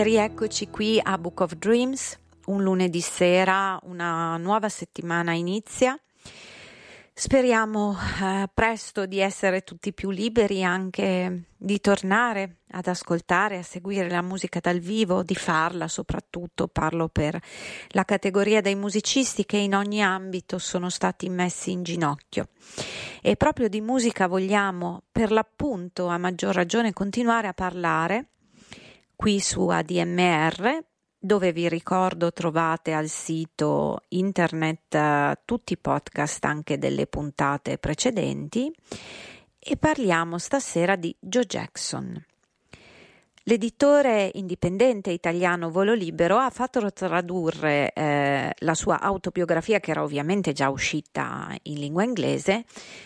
E 0.00 0.02
rieccoci 0.02 0.70
qui 0.70 0.98
a 0.98 1.18
Book 1.18 1.40
of 1.40 1.56
Dreams, 1.56 2.18
un 2.46 2.62
lunedì 2.62 3.02
sera, 3.02 3.78
una 3.82 4.38
nuova 4.38 4.70
settimana 4.70 5.34
inizia. 5.34 5.94
Speriamo 7.12 7.94
eh, 8.22 8.48
presto 8.54 9.04
di 9.04 9.18
essere 9.18 9.60
tutti 9.60 9.92
più 9.92 10.08
liberi 10.08 10.64
anche 10.64 11.42
di 11.54 11.80
tornare 11.82 12.60
ad 12.70 12.86
ascoltare, 12.86 13.58
a 13.58 13.62
seguire 13.62 14.08
la 14.08 14.22
musica 14.22 14.58
dal 14.58 14.78
vivo, 14.78 15.22
di 15.22 15.34
farla 15.34 15.86
soprattutto, 15.86 16.66
parlo 16.66 17.08
per 17.08 17.38
la 17.88 18.06
categoria 18.06 18.62
dei 18.62 18.76
musicisti 18.76 19.44
che 19.44 19.58
in 19.58 19.74
ogni 19.74 20.02
ambito 20.02 20.56
sono 20.56 20.88
stati 20.88 21.28
messi 21.28 21.72
in 21.72 21.82
ginocchio. 21.82 22.48
E 23.20 23.36
proprio 23.36 23.68
di 23.68 23.82
musica 23.82 24.28
vogliamo 24.28 25.02
per 25.12 25.30
l'appunto 25.30 26.06
a 26.06 26.16
maggior 26.16 26.54
ragione 26.54 26.94
continuare 26.94 27.48
a 27.48 27.52
parlare 27.52 28.28
qui 29.20 29.38
su 29.38 29.68
ADMR 29.68 30.82
dove 31.18 31.52
vi 31.52 31.68
ricordo 31.68 32.32
trovate 32.32 32.94
al 32.94 33.08
sito 33.08 34.04
internet 34.08 34.94
uh, 34.94 35.38
tutti 35.44 35.74
i 35.74 35.76
podcast 35.76 36.42
anche 36.46 36.78
delle 36.78 37.06
puntate 37.06 37.76
precedenti 37.76 38.72
e 39.58 39.76
parliamo 39.76 40.38
stasera 40.38 40.96
di 40.96 41.14
Joe 41.20 41.44
Jackson. 41.44 42.29
L'editore 43.44 44.30
indipendente 44.34 45.10
italiano 45.10 45.70
Volo 45.70 45.94
Libero 45.94 46.36
ha 46.36 46.50
fatto 46.50 46.92
tradurre 46.92 47.90
eh, 47.94 48.52
la 48.54 48.74
sua 48.74 49.00
autobiografia, 49.00 49.80
che 49.80 49.92
era 49.92 50.02
ovviamente 50.02 50.52
già 50.52 50.68
uscita 50.68 51.48
in 51.62 51.78
lingua 51.78 52.04
inglese, 52.04 52.64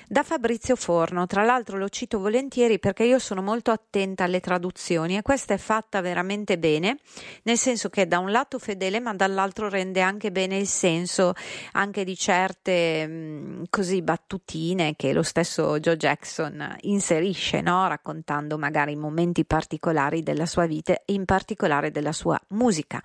da 0.08 0.24
Fabrizio 0.24 0.74
Forno. 0.74 1.26
Tra 1.26 1.44
l'altro 1.44 1.78
lo 1.78 1.88
cito 1.88 2.18
volentieri 2.18 2.80
perché 2.80 3.04
io 3.04 3.20
sono 3.20 3.42
molto 3.42 3.70
attenta 3.70 4.24
alle 4.24 4.40
traduzioni 4.40 5.16
e 5.16 5.22
questa 5.22 5.54
è 5.54 5.56
fatta 5.56 6.00
veramente 6.00 6.58
bene, 6.58 6.98
nel 7.44 7.56
senso 7.56 7.88
che 7.88 8.08
da 8.08 8.18
un 8.18 8.32
lato 8.32 8.58
fedele 8.58 8.98
ma 8.98 9.14
dall'altro 9.14 9.68
rende 9.68 10.00
anche 10.00 10.32
bene 10.32 10.58
il 10.58 10.66
senso 10.66 11.34
anche 11.72 12.02
di 12.02 12.16
certe 12.16 13.06
mh, 13.06 13.64
così 13.70 14.02
battutine 14.02 14.96
che 14.96 15.12
lo 15.12 15.22
stesso 15.22 15.78
Joe 15.78 15.96
Jackson 15.96 16.76
inserisce, 16.80 17.60
no? 17.60 17.86
raccontando 17.86 18.58
magari 18.58 18.96
momenti 18.96 19.44
particolari 19.44 20.22
della 20.24 20.46
sua 20.46 20.66
vita 20.66 20.94
e 21.04 21.12
in 21.12 21.24
particolare 21.24 21.92
della 21.92 22.10
sua 22.10 22.40
musica. 22.48 23.00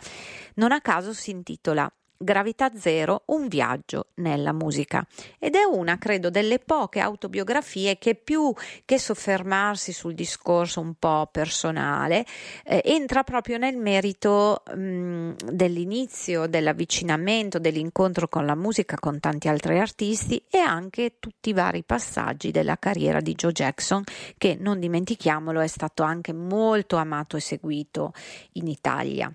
Non 0.55 0.71
a 0.71 0.81
caso 0.81 1.13
si 1.13 1.29
intitola 1.29 1.87
Gravità 2.21 2.69
Zero, 2.75 3.21
un 3.27 3.47
viaggio 3.47 4.07
nella 4.15 4.51
musica. 4.51 5.07
Ed 5.39 5.55
è 5.55 5.63
una, 5.63 5.97
credo, 5.97 6.29
delle 6.29 6.59
poche 6.59 6.99
autobiografie 6.99 7.97
che 7.97 8.13
più 8.13 8.53
che 8.83 8.99
soffermarsi 8.99 9.93
sul 9.93 10.13
discorso 10.13 10.81
un 10.81 10.95
po' 10.99 11.29
personale, 11.31 12.25
eh, 12.65 12.81
entra 12.83 13.23
proprio 13.23 13.57
nel 13.57 13.77
merito 13.77 14.63
mh, 14.75 14.81
mm, 14.81 15.31
dell'inizio, 15.49 16.47
dell'avvicinamento, 16.47 17.57
dell'incontro 17.57 18.27
con 18.27 18.45
la 18.45 18.55
musica 18.55 18.97
con 18.99 19.21
tanti 19.21 19.47
altri 19.47 19.79
artisti 19.79 20.43
e 20.49 20.57
anche 20.57 21.19
tutti 21.19 21.51
i 21.51 21.53
vari 21.53 21.83
passaggi 21.83 22.51
della 22.51 22.77
carriera 22.77 23.21
di 23.21 23.33
Joe 23.33 23.53
Jackson, 23.53 24.03
che 24.37 24.57
non 24.59 24.81
dimentichiamolo 24.81 25.61
è 25.61 25.67
stato 25.67 26.03
anche 26.03 26.33
molto 26.33 26.97
amato 26.97 27.37
e 27.37 27.39
seguito 27.39 28.11
in 28.53 28.67
Italia. 28.67 29.33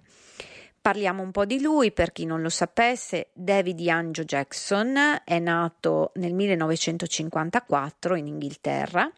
Parliamo 0.84 1.22
un 1.22 1.30
po' 1.30 1.46
di 1.46 1.62
lui, 1.62 1.92
per 1.92 2.12
chi 2.12 2.26
non 2.26 2.42
lo 2.42 2.50
sapesse, 2.50 3.30
David 3.32 3.88
Angio 3.88 4.24
Jackson 4.24 4.94
è 5.24 5.38
nato 5.38 6.10
nel 6.16 6.34
1954 6.34 8.16
in 8.16 8.26
Inghilterra, 8.26 9.10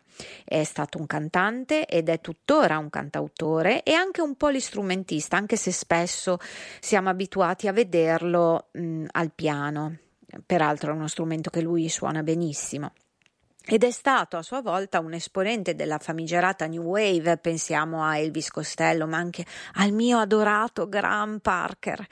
è 0.44 0.62
stato 0.62 0.98
un 0.98 1.06
cantante 1.06 1.86
ed 1.86 2.08
è 2.08 2.20
tuttora 2.20 2.78
un 2.78 2.88
cantautore 2.88 3.82
e 3.82 3.94
anche 3.94 4.20
un 4.20 4.36
polistrumentista, 4.36 5.36
anche 5.36 5.56
se 5.56 5.72
spesso 5.72 6.38
siamo 6.78 7.08
abituati 7.08 7.66
a 7.66 7.72
vederlo 7.72 8.68
mh, 8.70 9.06
al 9.10 9.32
piano. 9.34 9.96
Peraltro 10.46 10.92
è 10.92 10.94
uno 10.94 11.08
strumento 11.08 11.50
che 11.50 11.62
lui 11.62 11.88
suona 11.88 12.22
benissimo 12.22 12.92
ed 13.68 13.82
è 13.82 13.90
stato 13.90 14.36
a 14.36 14.42
sua 14.42 14.62
volta 14.62 15.00
un 15.00 15.12
esponente 15.12 15.74
della 15.74 15.98
famigerata 15.98 16.66
New 16.66 16.84
Wave, 16.84 17.36
pensiamo 17.38 18.04
a 18.04 18.16
Elvis 18.16 18.48
Costello, 18.48 19.08
ma 19.08 19.16
anche 19.16 19.44
al 19.74 19.90
mio 19.90 20.18
adorato 20.18 20.88
Graham 20.88 21.40
Parker. 21.40 22.06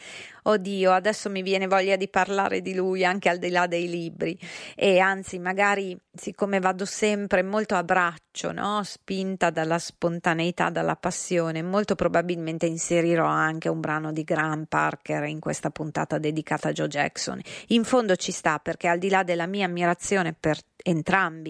Oddio, 0.46 0.90
adesso 0.90 1.30
mi 1.30 1.42
viene 1.42 1.68
voglia 1.68 1.96
di 1.96 2.08
parlare 2.08 2.60
di 2.60 2.74
lui 2.74 3.04
anche 3.04 3.28
al 3.28 3.38
di 3.38 3.50
là 3.50 3.66
dei 3.66 3.88
libri 3.88 4.38
e 4.74 4.98
anzi, 4.98 5.38
magari 5.38 5.96
siccome 6.12 6.58
vado 6.58 6.84
sempre 6.84 7.42
molto 7.42 7.76
a 7.76 7.84
braccio, 7.84 8.52
no? 8.52 8.82
spinta 8.82 9.50
dalla 9.50 9.78
spontaneità, 9.78 10.70
dalla 10.70 10.96
passione, 10.96 11.62
molto 11.62 11.94
probabilmente 11.94 12.66
inserirò 12.66 13.24
anche 13.26 13.68
un 13.68 13.80
brano 13.80 14.12
di 14.12 14.22
Graham 14.22 14.64
Parker 14.64 15.22
in 15.24 15.38
questa 15.38 15.70
puntata 15.70 16.18
dedicata 16.18 16.68
a 16.68 16.72
Joe 16.72 16.88
Jackson. 16.88 17.40
In 17.68 17.84
fondo 17.84 18.16
ci 18.16 18.32
sta 18.32 18.58
perché 18.58 18.88
al 18.88 18.98
di 18.98 19.08
là 19.08 19.22
della 19.22 19.46
mia 19.46 19.64
ammirazione 19.64 20.34
per 20.38 20.58
entrambi, 20.84 21.43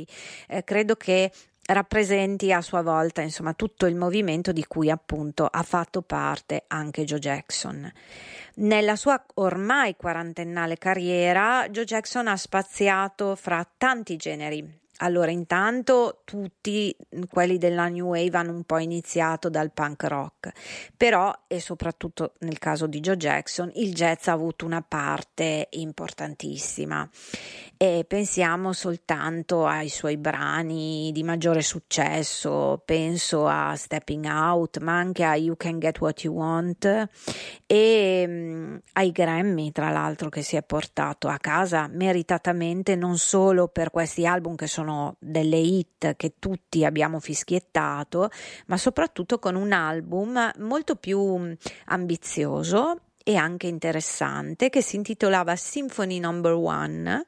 eh, 0.48 0.64
credo 0.64 0.96
che 0.96 1.30
rappresenti 1.66 2.52
a 2.52 2.60
sua 2.60 2.82
volta 2.82 3.22
insomma 3.22 3.54
tutto 3.54 3.86
il 3.86 3.94
movimento 3.94 4.52
di 4.52 4.64
cui 4.66 4.90
appunto 4.90 5.46
ha 5.46 5.62
fatto 5.62 6.02
parte 6.02 6.64
anche 6.66 7.04
Joe 7.04 7.18
Jackson. 7.18 7.90
Nella 8.56 8.96
sua 8.96 9.24
ormai 9.34 9.96
quarantennale 9.96 10.76
carriera 10.76 11.68
Joe 11.68 11.84
Jackson 11.84 12.28
ha 12.28 12.36
spaziato 12.36 13.34
fra 13.36 13.66
tanti 13.76 14.16
generi 14.16 14.82
allora, 14.98 15.32
intanto 15.32 16.20
tutti 16.24 16.96
quelli 17.28 17.58
della 17.58 17.88
New 17.88 18.08
Wave 18.08 18.36
hanno 18.36 18.52
un 18.52 18.62
po' 18.62 18.78
iniziato 18.78 19.50
dal 19.50 19.72
punk 19.72 20.04
rock, 20.04 20.52
però, 20.96 21.32
e 21.48 21.58
soprattutto 21.60 22.34
nel 22.40 22.58
caso 22.58 22.86
di 22.86 23.00
Joe 23.00 23.16
Jackson, 23.16 23.72
il 23.74 23.92
jazz 23.92 24.28
ha 24.28 24.32
avuto 24.32 24.64
una 24.64 24.82
parte 24.82 25.66
importantissima. 25.70 27.08
E 27.76 28.04
pensiamo 28.06 28.72
soltanto 28.72 29.66
ai 29.66 29.88
suoi 29.88 30.16
brani 30.16 31.10
di 31.12 31.24
maggiore 31.24 31.60
successo, 31.60 32.80
penso 32.84 33.48
a 33.48 33.74
Stepping 33.74 34.26
Out, 34.26 34.78
ma 34.78 34.96
anche 34.96 35.24
a 35.24 35.34
You 35.34 35.56
Can 35.56 35.80
Get 35.80 36.00
What 36.00 36.22
You 36.22 36.34
Want 36.34 37.08
e 37.66 38.24
um, 38.26 38.80
ai 38.92 39.10
Grammy, 39.10 39.72
tra 39.72 39.90
l'altro, 39.90 40.28
che 40.28 40.42
si 40.42 40.54
è 40.54 40.62
portato 40.62 41.26
a 41.28 41.38
casa 41.38 41.88
meritatamente 41.90 42.94
non 42.94 43.18
solo 43.18 43.66
per 43.68 43.90
questi 43.90 44.24
album 44.24 44.54
che 44.54 44.68
sono 44.68 44.83
sono 44.84 45.16
delle 45.18 45.56
hit 45.56 46.14
che 46.16 46.34
tutti 46.38 46.84
abbiamo 46.84 47.18
fischiettato, 47.18 48.28
ma 48.66 48.76
soprattutto 48.76 49.38
con 49.38 49.54
un 49.54 49.72
album 49.72 50.50
molto 50.58 50.96
più 50.96 51.38
mm, 51.38 51.52
ambizioso 51.86 53.00
e 53.24 53.36
anche 53.36 53.66
interessante 53.66 54.68
che 54.68 54.82
si 54.82 54.96
intitolava 54.96 55.56
Symphony 55.56 56.18
Number 56.18 56.52
One 56.52 57.26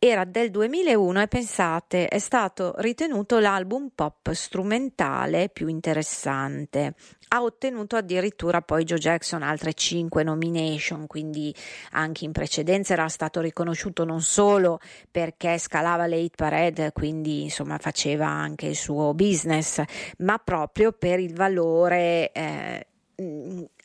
era 0.00 0.24
del 0.24 0.50
2001 0.50 1.22
e 1.22 1.26
pensate 1.26 2.06
è 2.06 2.20
stato 2.20 2.74
ritenuto 2.78 3.40
l'album 3.40 3.90
pop 3.92 4.30
strumentale 4.30 5.48
più 5.48 5.66
interessante. 5.66 6.94
Ha 7.30 7.42
ottenuto 7.42 7.96
addirittura 7.96 8.62
poi 8.62 8.84
Joe 8.84 8.98
Jackson 8.98 9.42
altre 9.42 9.74
5 9.74 10.22
nomination, 10.22 11.08
quindi 11.08 11.52
anche 11.90 12.24
in 12.24 12.30
precedenza 12.30 12.92
era 12.92 13.08
stato 13.08 13.40
riconosciuto 13.40 14.04
non 14.04 14.20
solo 14.20 14.78
perché 15.10 15.58
scalava 15.58 16.06
le 16.06 16.18
hit 16.18 16.36
parade, 16.36 16.92
quindi 16.92 17.42
insomma 17.42 17.76
faceva 17.78 18.28
anche 18.28 18.66
il 18.66 18.76
suo 18.76 19.14
business, 19.14 19.82
ma 20.18 20.38
proprio 20.38 20.92
per 20.92 21.18
il 21.18 21.34
valore 21.34 22.30
eh, 22.30 22.86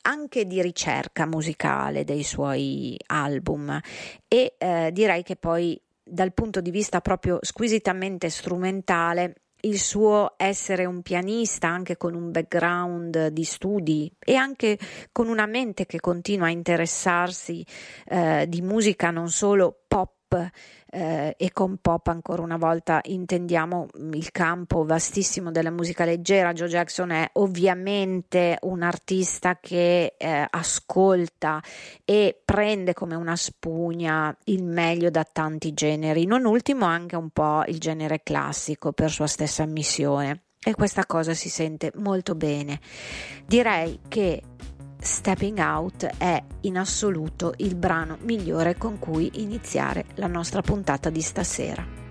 anche 0.04 0.46
di 0.46 0.62
ricerca 0.62 1.26
musicale 1.26 2.04
dei 2.04 2.24
suoi 2.24 2.98
album 3.08 3.80
e 4.28 4.56
eh, 4.58 4.90
direi 4.92 5.24
che 5.24 5.36
poi 5.36 5.80
dal 6.04 6.34
punto 6.34 6.62
di 6.62 6.72
vista 6.72 7.02
proprio 7.02 7.40
squisitamente 7.42 8.30
strumentale 8.30 9.36
il 9.66 9.80
suo 9.80 10.34
essere 10.38 10.86
un 10.86 11.02
pianista 11.02 11.70
anche 11.70 11.96
con 11.96 12.14
un 12.16 12.32
background 12.32 13.28
di 13.28 13.44
studi 13.44 14.12
e 14.20 14.36
anche 14.36 14.78
con 15.12 15.30
una 15.30 15.46
mente 15.46 15.86
che 15.86 16.00
continua 16.00 16.48
a 16.48 16.52
interessarsi 16.52 17.66
eh, 18.06 18.46
di 18.50 18.62
musica 18.62 19.10
non 19.10 19.30
solo 19.30 19.84
pop 19.88 20.12
eh, 20.36 21.36
e 21.38 21.52
con 21.52 21.78
pop 21.82 22.08
ancora 22.08 22.42
una 22.42 22.58
volta 22.58 23.00
intendiamo 23.04 23.88
il 24.14 24.32
campo 24.32 24.86
vastissimo 24.86 25.52
della 25.52 25.72
musica 25.72 26.06
leggera. 26.06 26.54
Joe 26.54 26.68
Jackson 26.68 27.12
è 27.12 27.30
ovviamente 27.34 28.58
un 28.62 28.84
artista 28.84 29.58
che 29.60 30.16
eh, 30.18 30.48
ascolta 30.50 31.62
e 32.06 32.40
prende 32.44 32.94
come 32.94 33.16
una 33.16 33.36
spugna 33.36 34.36
il 34.46 34.64
meglio 34.64 35.10
da 35.10 35.24
tanti 35.24 35.74
generi, 35.74 36.26
non 36.26 36.46
ultimo 36.46 36.86
anche 36.86 37.16
un 37.16 37.30
po' 37.30 37.64
il 37.68 37.80
genere 37.80 38.22
classico 38.24 38.92
per 38.92 39.10
sua 39.10 39.28
stessa 39.28 39.66
missione. 39.66 40.44
E 40.66 40.76
questa 40.76 41.06
cosa 41.06 41.34
si 41.34 41.50
sente 41.50 41.92
molto 41.96 42.36
bene. 42.36 42.80
Direi 43.46 44.00
che 44.08 44.42
Stepping 45.04 45.58
Out 45.60 46.06
è 46.18 46.42
in 46.62 46.78
assoluto 46.78 47.54
il 47.58 47.76
brano 47.76 48.18
migliore 48.22 48.78
con 48.78 49.00
cui 49.00 49.30
iniziare 49.42 50.06
la 50.16 50.28
nostra 50.28 50.62
puntata 50.62 51.10
di 51.10 51.22
stasera. 51.22 52.03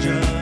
just 0.00 0.37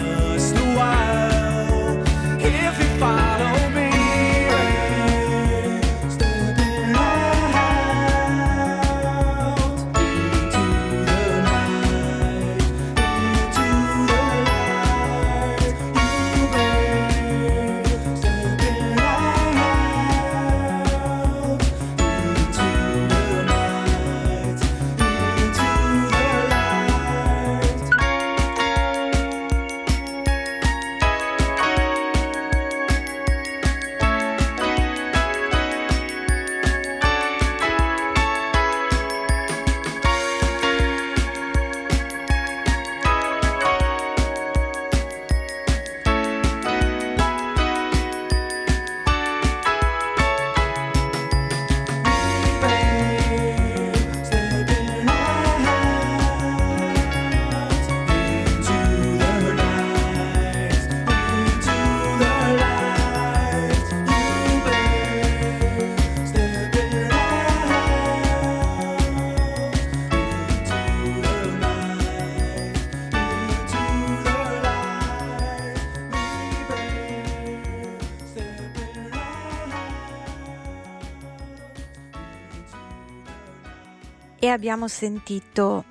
e 84.47 84.51
abbiamo 84.51 84.87
sentito 84.87 85.85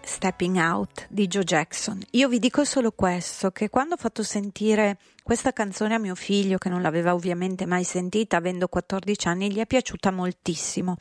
Stepping 0.00 0.56
Out 0.56 1.08
di 1.10 1.26
Joe 1.26 1.44
Jackson. 1.44 2.00
Io 2.12 2.26
vi 2.30 2.38
dico 2.38 2.64
solo 2.64 2.90
questo, 2.90 3.50
che 3.50 3.68
quando 3.68 3.94
ho 3.94 3.96
fatto 3.98 4.22
sentire 4.22 4.96
questa 5.22 5.52
canzone 5.52 5.94
a 5.94 5.98
mio 5.98 6.14
figlio, 6.14 6.56
che 6.56 6.70
non 6.70 6.80
l'aveva 6.80 7.12
ovviamente 7.12 7.66
mai 7.66 7.84
sentita, 7.84 8.38
avendo 8.38 8.66
14 8.66 9.28
anni, 9.28 9.52
gli 9.52 9.58
è 9.58 9.66
piaciuta 9.66 10.10
moltissimo. 10.10 10.96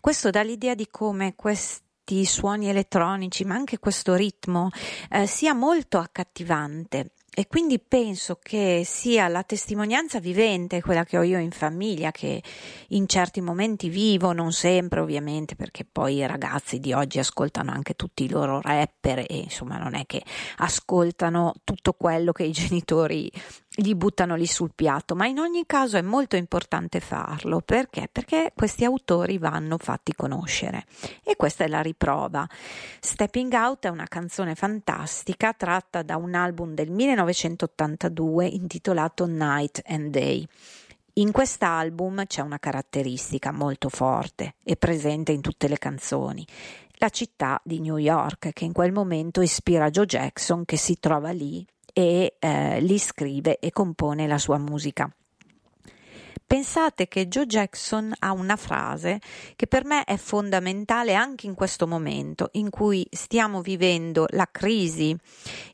Questo 0.00 0.30
dà 0.30 0.40
l'idea 0.42 0.74
di 0.74 0.88
come 0.90 1.34
questi 1.36 2.24
suoni 2.24 2.70
elettronici, 2.70 3.44
ma 3.44 3.54
anche 3.54 3.78
questo 3.78 4.14
ritmo, 4.14 4.70
eh, 5.10 5.26
sia 5.26 5.52
molto 5.52 5.98
accattivante 5.98 7.10
e 7.38 7.46
quindi 7.46 7.78
penso 7.78 8.40
che 8.42 8.82
sia 8.84 9.28
la 9.28 9.44
testimonianza 9.44 10.18
vivente, 10.18 10.80
quella 10.80 11.04
che 11.04 11.18
ho 11.18 11.22
io 11.22 11.38
in 11.38 11.52
famiglia, 11.52 12.10
che 12.10 12.42
in 12.88 13.06
certi 13.06 13.40
momenti 13.40 13.88
vivo, 13.88 14.32
non 14.32 14.50
sempre 14.50 14.98
ovviamente, 14.98 15.54
perché 15.54 15.84
poi 15.84 16.16
i 16.16 16.26
ragazzi 16.26 16.80
di 16.80 16.92
oggi 16.92 17.20
ascoltano 17.20 17.70
anche 17.70 17.94
tutti 17.94 18.24
i 18.24 18.28
loro 18.28 18.60
rapper 18.60 19.20
e 19.20 19.36
insomma 19.36 19.78
non 19.78 19.94
è 19.94 20.04
che 20.04 20.20
ascoltano 20.56 21.54
tutto 21.62 21.92
quello 21.92 22.32
che 22.32 22.42
i 22.42 22.50
genitori 22.50 23.30
gli 23.80 23.94
buttano 23.94 24.34
lì 24.34 24.46
sul 24.46 24.72
piatto, 24.74 25.14
ma 25.14 25.26
in 25.26 25.38
ogni 25.38 25.62
caso 25.64 25.96
è 25.96 26.02
molto 26.02 26.34
importante 26.34 26.98
farlo 26.98 27.60
perché? 27.60 28.08
Perché 28.10 28.50
questi 28.52 28.84
autori 28.84 29.38
vanno 29.38 29.78
fatti 29.78 30.14
conoscere 30.14 30.84
e 31.22 31.36
questa 31.36 31.62
è 31.62 31.68
la 31.68 31.80
riprova. 31.80 32.44
Stepping 32.98 33.52
Out 33.52 33.86
è 33.86 33.88
una 33.88 34.08
canzone 34.08 34.56
fantastica 34.56 35.52
tratta 35.52 36.02
da 36.02 36.16
un 36.16 36.34
album 36.34 36.74
del 36.74 36.90
1982 36.90 38.46
intitolato 38.46 39.26
Night 39.26 39.80
and 39.86 40.10
Day. 40.10 40.44
In 41.14 41.30
quest'album 41.30 42.26
c'è 42.26 42.40
una 42.40 42.58
caratteristica 42.58 43.52
molto 43.52 43.88
forte 43.88 44.54
e 44.64 44.74
presente 44.74 45.30
in 45.30 45.40
tutte 45.40 45.68
le 45.68 45.78
canzoni, 45.78 46.44
la 46.94 47.10
città 47.10 47.60
di 47.62 47.78
New 47.78 47.96
York 47.96 48.52
che 48.52 48.64
in 48.64 48.72
quel 48.72 48.90
momento 48.90 49.40
ispira 49.40 49.88
Joe 49.88 50.04
Jackson 50.06 50.64
che 50.64 50.76
si 50.76 50.98
trova 50.98 51.30
lì 51.30 51.64
e 51.92 52.36
eh, 52.38 52.80
lì 52.80 52.98
scrive 52.98 53.58
e 53.58 53.70
compone 53.70 54.26
la 54.26 54.38
sua 54.38 54.58
musica. 54.58 55.10
Pensate 56.48 57.08
che 57.08 57.28
Joe 57.28 57.44
Jackson 57.44 58.10
ha 58.20 58.32
una 58.32 58.56
frase 58.56 59.20
che 59.54 59.66
per 59.66 59.84
me 59.84 60.04
è 60.04 60.16
fondamentale 60.16 61.12
anche 61.12 61.44
in 61.44 61.52
questo 61.52 61.86
momento 61.86 62.48
in 62.52 62.70
cui 62.70 63.06
stiamo 63.10 63.60
vivendo 63.60 64.24
la 64.30 64.48
crisi, 64.50 65.14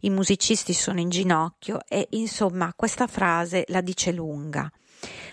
i 0.01 0.11
musicisti 0.11 0.73
sono 0.73 0.99
in 0.99 1.11
ginocchio 1.11 1.79
e 1.87 2.09
insomma 2.11 2.73
questa 2.75 3.07
frase 3.07 3.63
la 3.69 3.83
dice 3.83 4.11
lunga. 4.11 4.69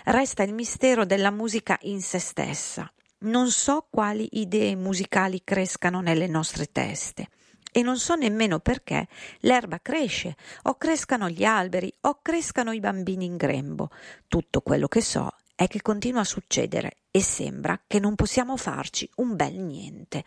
Resta 0.03 0.43
il 0.43 0.53
mistero 0.53 1.05
della 1.05 1.31
musica 1.31 1.75
in 1.81 2.03
se 2.03 2.19
stessa. 2.19 2.91
Non 3.21 3.49
so 3.49 3.87
quali 3.89 4.27
idee 4.33 4.75
musicali 4.75 5.41
crescano 5.43 6.01
nelle 6.01 6.27
nostre 6.27 6.67
teste 6.71 7.29
e 7.71 7.81
non 7.81 7.97
so 7.97 8.15
nemmeno 8.15 8.59
perché 8.59 9.07
l'erba 9.39 9.79
cresce, 9.81 10.35
o 10.63 10.75
crescano 10.75 11.29
gli 11.29 11.43
alberi, 11.43 11.91
o 12.01 12.19
crescano 12.21 12.71
i 12.71 12.79
bambini 12.79 13.25
in 13.25 13.37
grembo. 13.37 13.89
Tutto 14.27 14.61
quello 14.61 14.87
che 14.87 15.01
so 15.01 15.33
è 15.55 15.67
che 15.67 15.81
continua 15.81 16.21
a 16.21 16.25
succedere 16.25 16.97
e 17.11 17.21
sembra 17.21 17.79
che 17.85 17.99
non 17.99 18.15
possiamo 18.15 18.57
farci 18.57 19.09
un 19.17 19.35
bel 19.35 19.53
niente. 19.53 20.23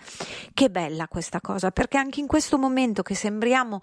Che 0.53 0.71
bella 0.71 1.09
questa 1.09 1.41
cosa, 1.41 1.71
perché 1.71 1.99
anche 1.99 2.21
in 2.21 2.27
questo 2.27 2.57
momento 2.57 3.03
che 3.03 3.15
sembriamo 3.15 3.81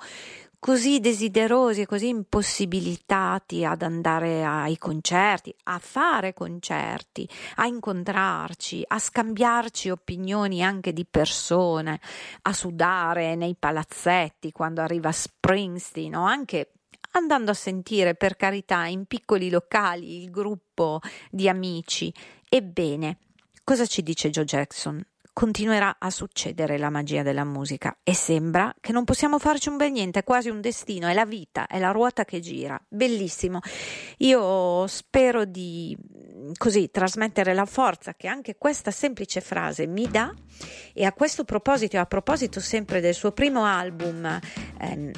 così 0.62 1.00
desiderosi 1.00 1.82
e 1.82 1.86
così 1.88 2.10
impossibilitati 2.10 3.66
ad 3.66 3.82
andare 3.82 4.46
ai 4.46 4.78
concerti, 4.78 5.52
a 5.64 5.80
fare 5.80 6.36
concerti, 6.36 7.28
a 7.56 7.66
incontrarci, 7.66 8.84
a 8.86 9.00
scambiarci 9.00 9.90
opinioni 9.90 10.64
anche 10.64 10.94
di 10.94 11.04
persone, 11.10 12.00
a 12.44 12.54
sudare 12.54 13.34
nei 13.34 13.56
palazzetti 13.58 14.52
quando 14.52 14.82
arriva 14.82 15.12
Springsteen 15.12 16.16
o 16.16 16.26
anche 16.26 16.74
andando 17.14 17.50
a 17.50 17.56
sentire 17.56 18.14
per 18.14 18.36
carità 18.36 18.86
in 18.86 19.06
piccoli 19.06 19.50
locali 19.50 20.22
il 20.22 20.30
gruppo 20.30 21.00
di 21.32 21.50
amici. 21.50 22.14
Ebbene, 22.48 23.18
cosa 23.64 23.88
ci 23.88 24.04
dice 24.04 24.30
Joe 24.30 24.46
Jackson? 24.46 25.04
Continuerà 25.34 25.96
a 26.00 26.10
succedere 26.10 26.78
la 26.78 26.90
magia 26.90 27.24
della 27.24 27.46
musica 27.46 27.98
e 28.04 28.14
sembra 28.14 28.74
che 28.80 28.92
non 28.92 29.04
possiamo 29.04 29.40
farci 29.40 29.70
un 29.70 29.78
bel 29.78 29.92
niente, 29.92 30.20
è 30.20 30.24
quasi 30.24 30.50
un 30.50 30.62
destino, 30.62 31.08
è 31.08 31.14
la 31.14 31.26
vita, 31.26 31.68
è 31.68 31.80
la 31.80 31.92
ruota 31.92 32.26
che 32.26 32.40
gira. 32.40 32.80
Bellissimo. 32.88 33.60
Io 34.18 34.86
spero 34.88 35.46
di 35.46 35.98
così 36.58 36.90
trasmettere 36.92 37.54
la 37.54 37.66
forza 37.66 38.14
che 38.16 38.28
anche 38.28 38.56
questa 38.58 38.92
semplice 38.92 39.42
frase 39.42 39.88
mi 39.88 40.08
dà 40.10 40.34
e 40.94 41.06
a 41.06 41.14
questo 41.14 41.44
proposito, 41.44 41.98
a 41.98 42.06
proposito 42.06 42.60
sempre 42.60 43.00
del 43.00 43.14
suo 43.14 43.32
primo 43.32 43.64
album 43.64 44.26
eh, 44.80 45.12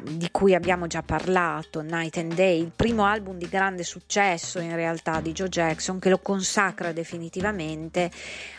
di 0.00 0.28
cui 0.30 0.54
abbiamo 0.54 0.86
già 0.86 1.02
parlato, 1.02 1.80
Night 1.82 2.16
and 2.16 2.34
Day, 2.34 2.60
il 2.60 2.72
primo 2.74 3.04
album 3.04 3.38
di 3.38 3.48
grande 3.48 3.84
successo 3.84 4.58
in 4.58 4.74
realtà 4.74 5.20
di 5.20 5.32
Joe 5.32 5.48
Jackson 5.48 5.98
che 5.98 6.08
lo 6.08 6.18
consacra 6.18 6.92
definitivamente, 6.92 8.10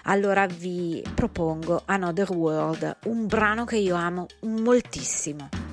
allora 0.04 0.46
vi 0.46 1.04
propongo 1.14 1.82
Another 1.86 2.32
World, 2.32 2.98
un 3.06 3.26
brano 3.28 3.66
che 3.66 3.78
io 3.78 3.96
amo 3.96 4.28
moltissimo. 4.42 5.73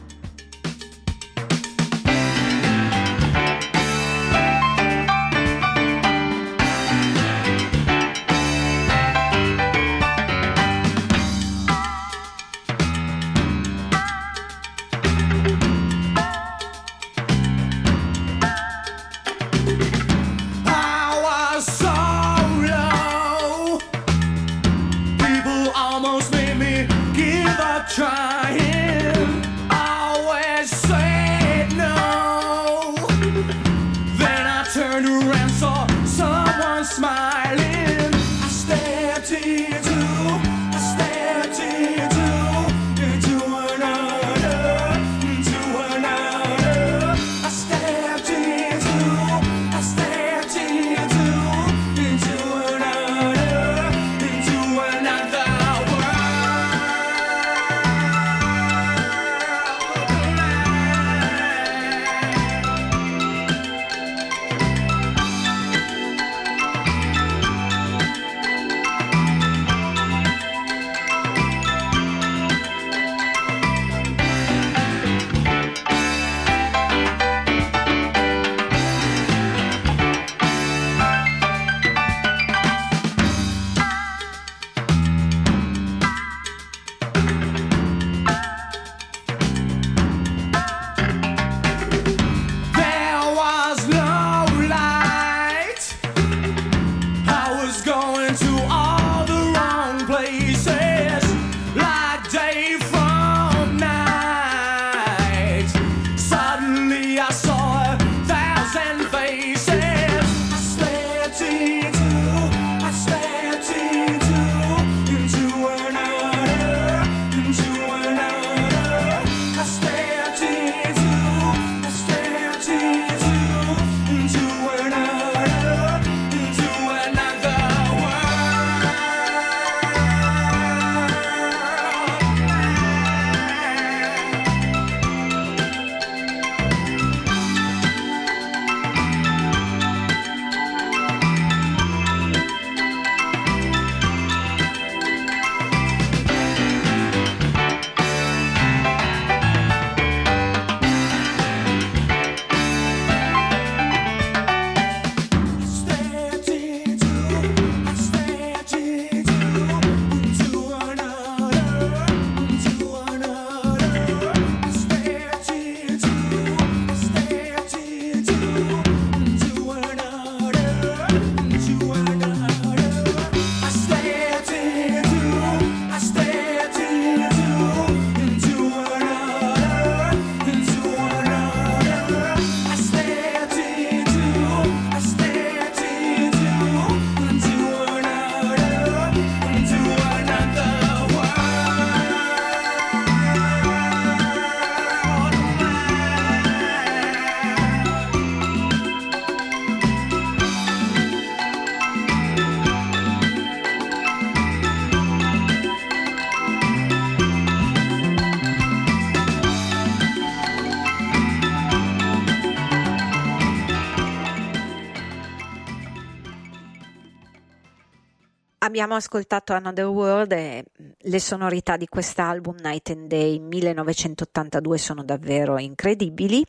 Abbiamo 218.71 218.95
ascoltato 218.95 219.53
Another 219.53 219.87
World 219.87 220.31
e 220.31 220.65
le 220.97 221.19
sonorità 221.19 221.77
di 221.77 221.89
quest'album 221.89 222.55
Night 222.63 222.91
and 222.91 223.09
Day 223.09 223.41
1982 223.41 224.79
sono 224.79 225.03
davvero 225.03 225.59
incredibili 225.59 226.47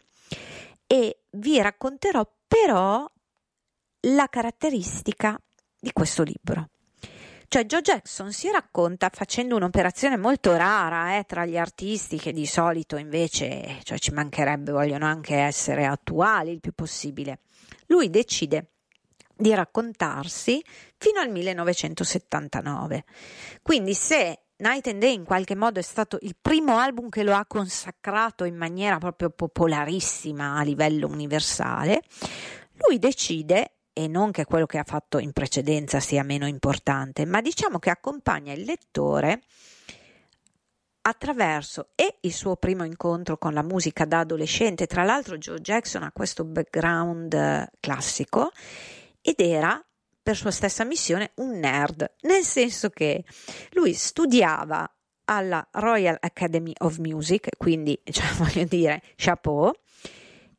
e 0.86 1.22
vi 1.32 1.60
racconterò 1.60 2.24
però 2.46 3.10
la 4.02 4.28
caratteristica 4.30 5.36
di 5.80 5.92
questo 5.92 6.22
libro. 6.22 6.70
Cioè 7.48 7.66
Joe 7.66 7.82
Jackson 7.82 8.32
si 8.32 8.52
racconta 8.52 9.10
facendo 9.12 9.56
un'operazione 9.56 10.16
molto 10.16 10.56
rara 10.56 11.18
eh, 11.18 11.24
tra 11.24 11.48
gli 11.48 11.58
artisti 11.58 12.20
che 12.20 12.32
di 12.32 12.46
solito 12.46 12.98
invece 12.98 13.80
cioè, 13.82 13.98
ci 13.98 14.12
mancherebbe, 14.12 14.72
vogliono 14.72 15.08
anche 15.08 15.38
essere 15.38 15.88
attuali 15.88 16.52
il 16.52 16.60
più 16.60 16.74
possibile. 16.74 17.40
Lui 17.88 18.12
decide 18.12 18.71
di 19.42 19.54
raccontarsi 19.54 20.64
fino 20.98 21.20
al 21.20 21.30
1979. 21.30 23.04
Quindi 23.62 23.94
se 23.96 24.44
Night 24.58 24.88
and 24.88 25.00
Day 25.00 25.16
in 25.16 25.24
qualche 25.24 25.56
modo 25.56 25.80
è 25.80 25.84
stato 25.84 26.20
il 26.22 26.36
primo 26.40 26.78
album 26.78 27.10
che 27.10 27.24
lo 27.24 27.34
ha 27.34 27.46
consacrato 27.48 28.44
in 28.44 28.56
maniera 28.56 29.00
proprio 29.00 29.32
popolarissima 29.32 30.56
a 30.56 30.62
livello 30.62 31.08
universale, 31.08 32.04
lui 32.88 33.00
decide 33.00 33.78
e 33.94 34.08
non 34.08 34.32
che 34.32 34.46
quello 34.46 34.68
che 34.68 34.78
ha 34.78 34.86
fatto 34.86 35.18
in 35.18 35.34
precedenza 35.34 36.00
sia 36.00 36.24
meno 36.24 36.46
importante, 36.46 37.26
ma 37.26 37.42
diciamo 37.42 37.80
che 37.80 37.90
accompagna 37.90 38.54
il 38.54 38.62
lettore 38.62 39.42
attraverso 41.02 41.90
e 41.96 42.18
il 42.22 42.32
suo 42.32 42.56
primo 42.58 42.84
incontro 42.84 43.40
con 43.40 43.54
la 43.54 43.64
musica 43.64 44.06
da 44.06 44.20
adolescente, 44.20 44.86
tra 44.86 45.04
l'altro 45.04 45.40
Joe 45.40 45.60
Jackson 45.60 46.04
ha 46.04 46.12
questo 46.12 46.44
background 46.46 47.34
eh, 47.34 47.72
classico 47.80 48.52
ed 49.22 49.40
era 49.40 49.84
per 50.22 50.36
sua 50.36 50.52
stessa 50.52 50.84
missione 50.84 51.32
un 51.36 51.58
nerd, 51.58 52.16
nel 52.22 52.44
senso 52.44 52.90
che 52.90 53.24
lui 53.72 53.94
studiava 53.94 54.90
alla 55.26 55.66
Royal 55.72 56.18
Academy 56.20 56.74
of 56.80 56.98
Music, 56.98 57.50
quindi 57.58 58.00
cioè, 58.12 58.28
voglio 58.34 58.66
dire 58.66 59.02
chapeau, 59.16 59.72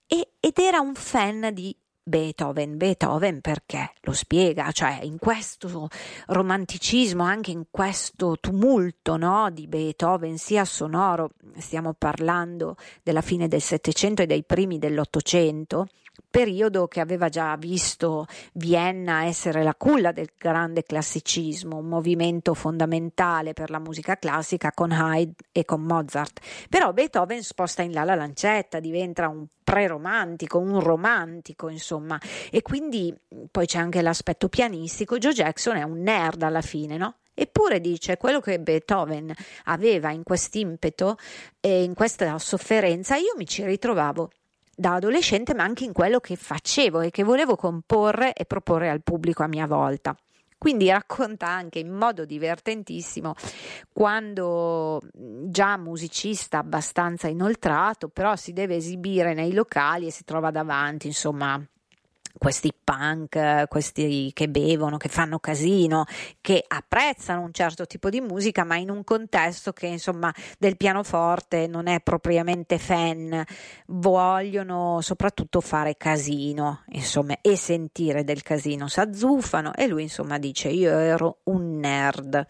e, 0.06 0.32
ed 0.40 0.58
era 0.58 0.80
un 0.80 0.94
fan 0.94 1.50
di 1.52 1.76
Beethoven. 2.04 2.76
Beethoven 2.76 3.40
perché 3.40 3.92
lo 4.00 4.12
spiega, 4.12 4.72
cioè 4.72 5.00
in 5.02 5.18
questo 5.18 5.88
romanticismo, 6.26 7.22
anche 7.22 7.52
in 7.52 7.66
questo 7.70 8.38
tumulto 8.40 9.16
no, 9.16 9.50
di 9.50 9.68
Beethoven, 9.68 10.36
sia 10.36 10.64
sonoro, 10.64 11.30
stiamo 11.58 11.94
parlando 11.94 12.76
della 13.02 13.20
fine 13.20 13.46
del 13.46 13.60
Settecento 13.60 14.22
e 14.22 14.26
dei 14.26 14.42
primi 14.42 14.78
dell'Ottocento, 14.78 15.86
periodo 16.30 16.88
che 16.88 17.00
aveva 17.00 17.28
già 17.28 17.54
visto 17.56 18.26
Vienna 18.54 19.24
essere 19.24 19.62
la 19.62 19.74
culla 19.74 20.12
del 20.12 20.30
grande 20.36 20.82
classicismo, 20.82 21.76
un 21.76 21.86
movimento 21.86 22.54
fondamentale 22.54 23.52
per 23.52 23.70
la 23.70 23.78
musica 23.78 24.16
classica 24.16 24.72
con 24.72 24.92
Haydn 24.92 25.34
e 25.52 25.64
con 25.64 25.82
Mozart. 25.82 26.40
Però 26.68 26.92
Beethoven 26.92 27.42
sposta 27.42 27.82
in 27.82 27.92
là 27.92 28.04
la 28.04 28.14
lancetta, 28.14 28.80
diventa 28.80 29.28
un 29.28 29.46
pre-romantico, 29.62 30.58
un 30.58 30.80
romantico, 30.80 31.68
insomma, 31.68 32.18
e 32.50 32.62
quindi 32.62 33.14
poi 33.50 33.66
c'è 33.66 33.78
anche 33.78 34.02
l'aspetto 34.02 34.48
pianistico. 34.48 35.18
Joe 35.18 35.32
Jackson 35.32 35.76
è 35.76 35.82
un 35.82 36.00
nerd 36.00 36.42
alla 36.42 36.62
fine, 36.62 36.96
no? 36.96 37.16
Eppure 37.34 37.80
dice 37.80 38.18
quello 38.18 38.40
che 38.40 38.60
Beethoven 38.60 39.32
aveva 39.64 40.10
in 40.10 40.22
quest'impeto 40.22 41.16
e 41.60 41.82
in 41.82 41.94
questa 41.94 42.38
sofferenza, 42.38 43.16
io 43.16 43.32
mi 43.36 43.46
ci 43.46 43.64
ritrovavo 43.64 44.30
da 44.74 44.94
adolescente, 44.94 45.54
ma 45.54 45.64
anche 45.64 45.84
in 45.84 45.92
quello 45.92 46.20
che 46.20 46.36
facevo 46.36 47.00
e 47.00 47.10
che 47.10 47.22
volevo 47.22 47.56
comporre 47.56 48.32
e 48.32 48.44
proporre 48.44 48.90
al 48.90 49.02
pubblico 49.02 49.42
a 49.42 49.48
mia 49.48 49.66
volta. 49.66 50.16
Quindi 50.62 50.88
racconta 50.88 51.48
anche 51.48 51.80
in 51.80 51.90
modo 51.90 52.24
divertentissimo 52.24 53.34
quando 53.92 55.00
già 55.12 55.76
musicista 55.76 56.58
abbastanza 56.58 57.26
inoltrato, 57.26 58.08
però 58.08 58.36
si 58.36 58.52
deve 58.52 58.76
esibire 58.76 59.34
nei 59.34 59.54
locali 59.54 60.06
e 60.06 60.12
si 60.12 60.22
trova 60.22 60.52
davanti, 60.52 61.08
insomma, 61.08 61.60
questi 62.42 62.74
punk, 62.74 63.68
questi 63.68 64.32
che 64.34 64.48
bevono, 64.48 64.96
che 64.96 65.08
fanno 65.08 65.38
casino, 65.38 66.06
che 66.40 66.64
apprezzano 66.66 67.40
un 67.40 67.52
certo 67.52 67.86
tipo 67.86 68.10
di 68.10 68.20
musica, 68.20 68.64
ma 68.64 68.74
in 68.74 68.90
un 68.90 69.04
contesto 69.04 69.72
che 69.72 69.86
insomma 69.86 70.34
del 70.58 70.76
pianoforte 70.76 71.68
non 71.68 71.86
è 71.86 72.00
propriamente 72.00 72.78
fan, 72.78 73.44
vogliono 73.86 75.00
soprattutto 75.02 75.60
fare 75.60 75.96
casino, 75.96 76.82
insomma, 76.88 77.36
e 77.40 77.54
sentire 77.54 78.24
del 78.24 78.42
casino, 78.42 78.88
s'azzuffano 78.88 79.72
e 79.72 79.86
lui 79.86 80.02
insomma 80.02 80.38
dice 80.38 80.68
io 80.68 80.90
ero 80.90 81.42
un 81.44 81.78
nerd. 81.78 82.44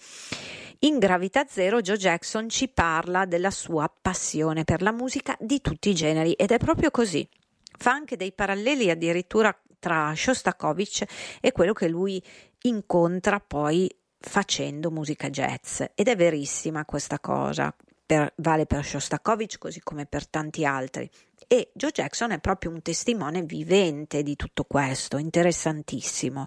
In 0.78 0.98
Gravità 0.98 1.44
Zero 1.46 1.82
Joe 1.82 1.98
Jackson 1.98 2.48
ci 2.48 2.68
parla 2.68 3.26
della 3.26 3.50
sua 3.50 3.92
passione 4.00 4.64
per 4.64 4.80
la 4.80 4.90
musica 4.90 5.36
di 5.38 5.60
tutti 5.60 5.90
i 5.90 5.94
generi 5.94 6.32
ed 6.32 6.50
è 6.50 6.56
proprio 6.56 6.90
così. 6.90 7.28
Fa 7.76 7.90
anche 7.90 8.16
dei 8.16 8.32
paralleli 8.32 8.88
addirittura 8.88 9.54
tra 9.82 10.14
Shostakovich 10.14 11.04
e 11.40 11.50
quello 11.50 11.72
che 11.72 11.88
lui 11.88 12.22
incontra 12.62 13.40
poi 13.40 13.92
facendo 14.20 14.92
musica 14.92 15.28
jazz. 15.28 15.82
Ed 15.96 16.06
è 16.06 16.14
verissima 16.14 16.84
questa 16.84 17.18
cosa 17.18 17.74
per, 18.06 18.32
vale 18.36 18.64
per 18.66 18.84
Shostakovich 18.84 19.58
così 19.58 19.80
come 19.80 20.06
per 20.06 20.28
tanti 20.28 20.64
altri. 20.64 21.10
E 21.48 21.72
Joe 21.74 21.90
Jackson 21.90 22.30
è 22.30 22.38
proprio 22.38 22.70
un 22.70 22.80
testimone 22.80 23.42
vivente 23.42 24.22
di 24.22 24.36
tutto 24.36 24.62
questo 24.62 25.16
interessantissimo. 25.18 26.46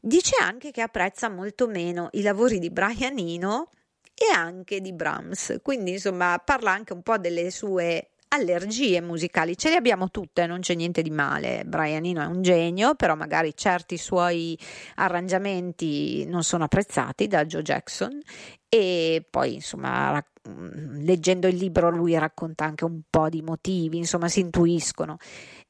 Dice 0.00 0.36
anche 0.40 0.70
che 0.70 0.80
apprezza 0.80 1.28
molto 1.28 1.66
meno 1.66 2.08
i 2.12 2.22
lavori 2.22 2.58
di 2.58 2.70
Brian 2.70 3.18
Eno 3.18 3.68
e 4.14 4.34
anche 4.34 4.80
di 4.80 4.94
Brahms. 4.94 5.58
Quindi 5.60 5.90
insomma 5.90 6.40
parla 6.42 6.70
anche 6.70 6.94
un 6.94 7.02
po' 7.02 7.18
delle 7.18 7.50
sue 7.50 8.12
allergie 8.28 9.00
musicali, 9.00 9.56
ce 9.56 9.70
le 9.70 9.76
abbiamo 9.76 10.10
tutte, 10.10 10.46
non 10.46 10.60
c'è 10.60 10.74
niente 10.74 11.02
di 11.02 11.10
male. 11.10 11.64
Brian 11.64 12.04
Eno 12.04 12.22
è 12.22 12.26
un 12.26 12.42
genio, 12.42 12.94
però 12.94 13.14
magari 13.14 13.54
certi 13.56 13.96
suoi 13.96 14.58
arrangiamenti 14.96 16.24
non 16.26 16.42
sono 16.42 16.64
apprezzati 16.64 17.26
da 17.26 17.44
Joe 17.44 17.62
Jackson 17.62 18.20
e 18.68 19.26
poi 19.28 19.54
insomma 19.54 20.24
leggendo 20.48 21.48
il 21.48 21.56
libro 21.56 21.90
lui 21.90 22.16
racconta 22.16 22.64
anche 22.64 22.84
un 22.84 23.00
po' 23.08 23.28
di 23.28 23.42
motivi, 23.42 23.98
insomma 23.98 24.28
si 24.28 24.40
intuiscono. 24.40 25.16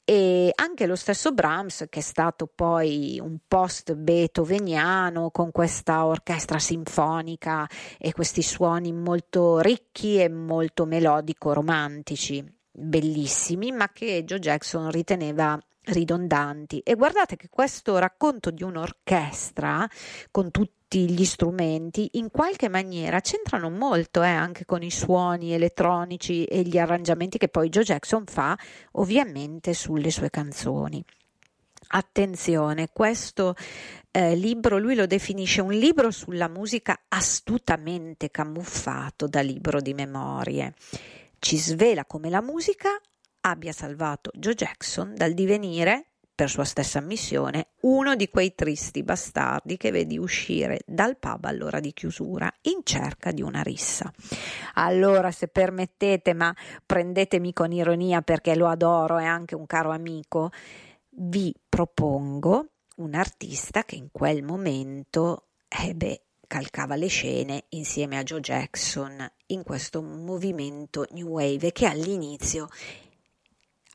E 0.09 0.53
anche 0.55 0.85
lo 0.85 0.95
stesso 0.95 1.33
Brahms, 1.33 1.87
che 1.89 1.99
è 1.99 2.01
stato 2.01 2.47
poi 2.47 3.19
un 3.21 3.39
post 3.45 3.93
beethoveniano 3.93 5.31
con 5.31 5.51
questa 5.51 6.05
orchestra 6.05 6.59
sinfonica 6.59 7.67
e 7.97 8.13
questi 8.13 8.41
suoni 8.41 8.93
molto 8.93 9.59
ricchi 9.59 10.17
e 10.21 10.29
molto 10.29 10.85
melodico-romantici, 10.85 12.41
bellissimi, 12.71 13.73
ma 13.73 13.89
che 13.91 14.23
Joe 14.23 14.39
Jackson 14.39 14.89
riteneva 14.91 15.59
ridondanti. 15.87 16.79
E 16.79 16.95
guardate 16.95 17.35
che 17.35 17.49
questo 17.49 17.97
racconto 17.97 18.51
di 18.51 18.63
un'orchestra 18.63 19.87
con 20.31 20.51
tutti 20.51 21.09
gli 21.09 21.25
strumenti 21.25 22.11
in 22.13 22.31
qualche 22.31 22.69
maniera 22.69 23.19
c'entrano 23.19 23.69
molto 23.69 24.23
eh, 24.23 24.27
anche 24.27 24.65
con 24.65 24.83
i 24.83 24.91
suoni 24.91 25.53
elettronici 25.53 26.45
e 26.45 26.61
gli 26.61 26.77
arrangiamenti 26.77 27.37
che 27.37 27.49
poi 27.49 27.69
Joe 27.69 27.83
Jackson 27.83 28.25
fa 28.25 28.57
ovviamente 28.93 29.73
sulle 29.73 30.11
sue 30.11 30.29
canzoni. 30.29 31.03
Attenzione, 31.89 32.89
questo 32.91 33.55
eh, 34.11 34.35
libro 34.35 34.77
lui 34.77 34.95
lo 34.95 35.05
definisce 35.05 35.61
un 35.61 35.71
libro 35.71 36.11
sulla 36.11 36.49
musica 36.49 36.99
astutamente 37.07 38.29
camuffato 38.29 39.25
da 39.27 39.41
libro 39.41 39.79
di 39.79 39.93
memorie. 39.93 40.73
Ci 41.39 41.57
svela 41.57 42.03
come 42.05 42.29
la 42.29 42.41
musica 42.41 42.89
abbia 43.41 43.71
salvato 43.71 44.31
Joe 44.33 44.53
Jackson 44.53 45.13
dal 45.15 45.33
divenire, 45.33 46.07
per 46.37 46.51
sua 46.51 46.65
stessa 46.65 46.99
ammissione, 46.99 47.69
uno 47.81 48.15
di 48.15 48.29
quei 48.29 48.53
tristi 48.53 49.01
bastardi 49.01 49.75
che 49.75 49.89
vedi 49.89 50.19
uscire 50.19 50.81
dal 50.85 51.17
pub 51.17 51.45
all'ora 51.45 51.79
di 51.79 51.93
chiusura 51.93 52.47
in 52.61 52.81
cerca 52.83 53.31
di 53.31 53.41
una 53.41 53.63
rissa. 53.63 54.13
Allora, 54.75 55.31
se 55.31 55.47
permettete, 55.47 56.35
ma 56.35 56.55
prendetemi 56.85 57.53
con 57.53 57.71
ironia 57.71 58.21
perché 58.21 58.55
lo 58.55 58.67
adoro, 58.67 59.17
è 59.17 59.25
anche 59.25 59.55
un 59.55 59.65
caro 59.65 59.89
amico, 59.89 60.51
vi 61.09 61.51
propongo 61.67 62.67
un 62.97 63.15
artista 63.15 63.83
che 63.83 63.95
in 63.95 64.09
quel 64.11 64.43
momento, 64.43 65.47
eh 65.67 66.21
calcava 66.45 66.95
le 66.95 67.07
scene 67.07 67.65
insieme 67.69 68.17
a 68.17 68.23
Joe 68.23 68.39
Jackson 68.39 69.27
in 69.47 69.63
questo 69.63 70.01
movimento 70.01 71.05
New 71.11 71.27
Wave 71.27 71.71
che 71.73 71.87
all'inizio 71.87 72.69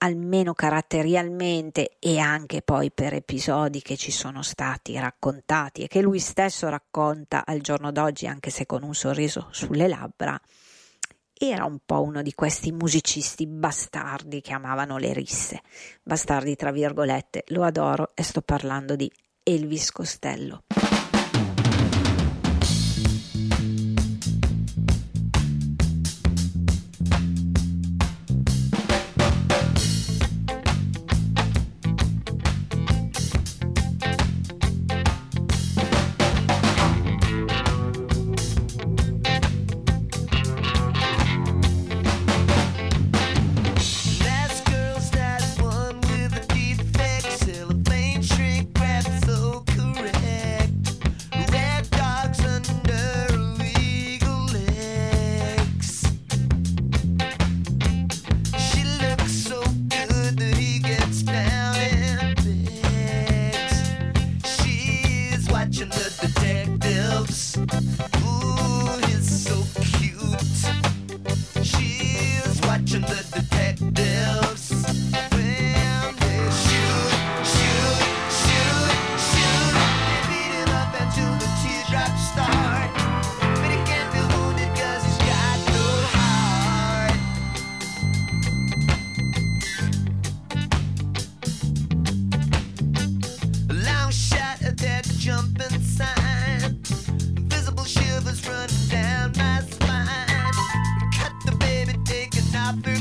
almeno 0.02 0.52
caratterialmente 0.52 1.96
e 1.98 2.18
anche 2.18 2.60
poi 2.62 2.90
per 2.90 3.14
episodi 3.14 3.80
che 3.80 3.96
ci 3.96 4.10
sono 4.10 4.42
stati 4.42 4.98
raccontati 4.98 5.82
e 5.82 5.88
che 5.88 6.02
lui 6.02 6.18
stesso 6.18 6.68
racconta 6.68 7.44
al 7.46 7.60
giorno 7.60 7.92
d'oggi 7.92 8.26
anche 8.26 8.50
se 8.50 8.66
con 8.66 8.82
un 8.82 8.94
sorriso 8.94 9.48
sulle 9.52 9.86
labbra, 9.86 10.38
era 11.32 11.64
un 11.64 11.78
po' 11.84 12.02
uno 12.02 12.20
di 12.22 12.34
questi 12.34 12.72
musicisti 12.72 13.46
bastardi 13.46 14.40
che 14.40 14.52
amavano 14.52 14.98
le 14.98 15.12
risse. 15.12 15.60
Bastardi 16.02 16.54
tra 16.56 16.72
virgolette, 16.72 17.44
lo 17.48 17.62
adoro 17.62 18.10
e 18.14 18.22
sto 18.22 18.42
parlando 18.42 18.96
di 18.96 19.10
Elvis 19.42 19.90
Costello. 19.90 20.62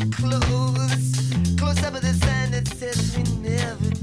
close, 0.10 1.34
close 1.58 1.84
up 1.84 1.96
at 1.96 2.02
the 2.02 2.14
sign 2.24 2.52
that 2.52 2.68
says 2.68 3.16
we 3.16 3.24
never 3.48 4.01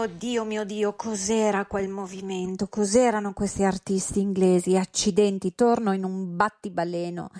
Mio 0.00 0.08
Dio, 0.16 0.44
mio 0.44 0.64
Dio, 0.64 0.94
cos'era 0.94 1.66
quel 1.66 1.90
movimento? 1.90 2.68
Cos'erano 2.68 3.34
questi 3.34 3.64
artisti 3.64 4.20
inglesi? 4.20 4.78
Accidenti, 4.78 5.54
torno 5.54 5.92
in 5.92 6.04
un 6.04 6.36
battibaleno 6.36 7.30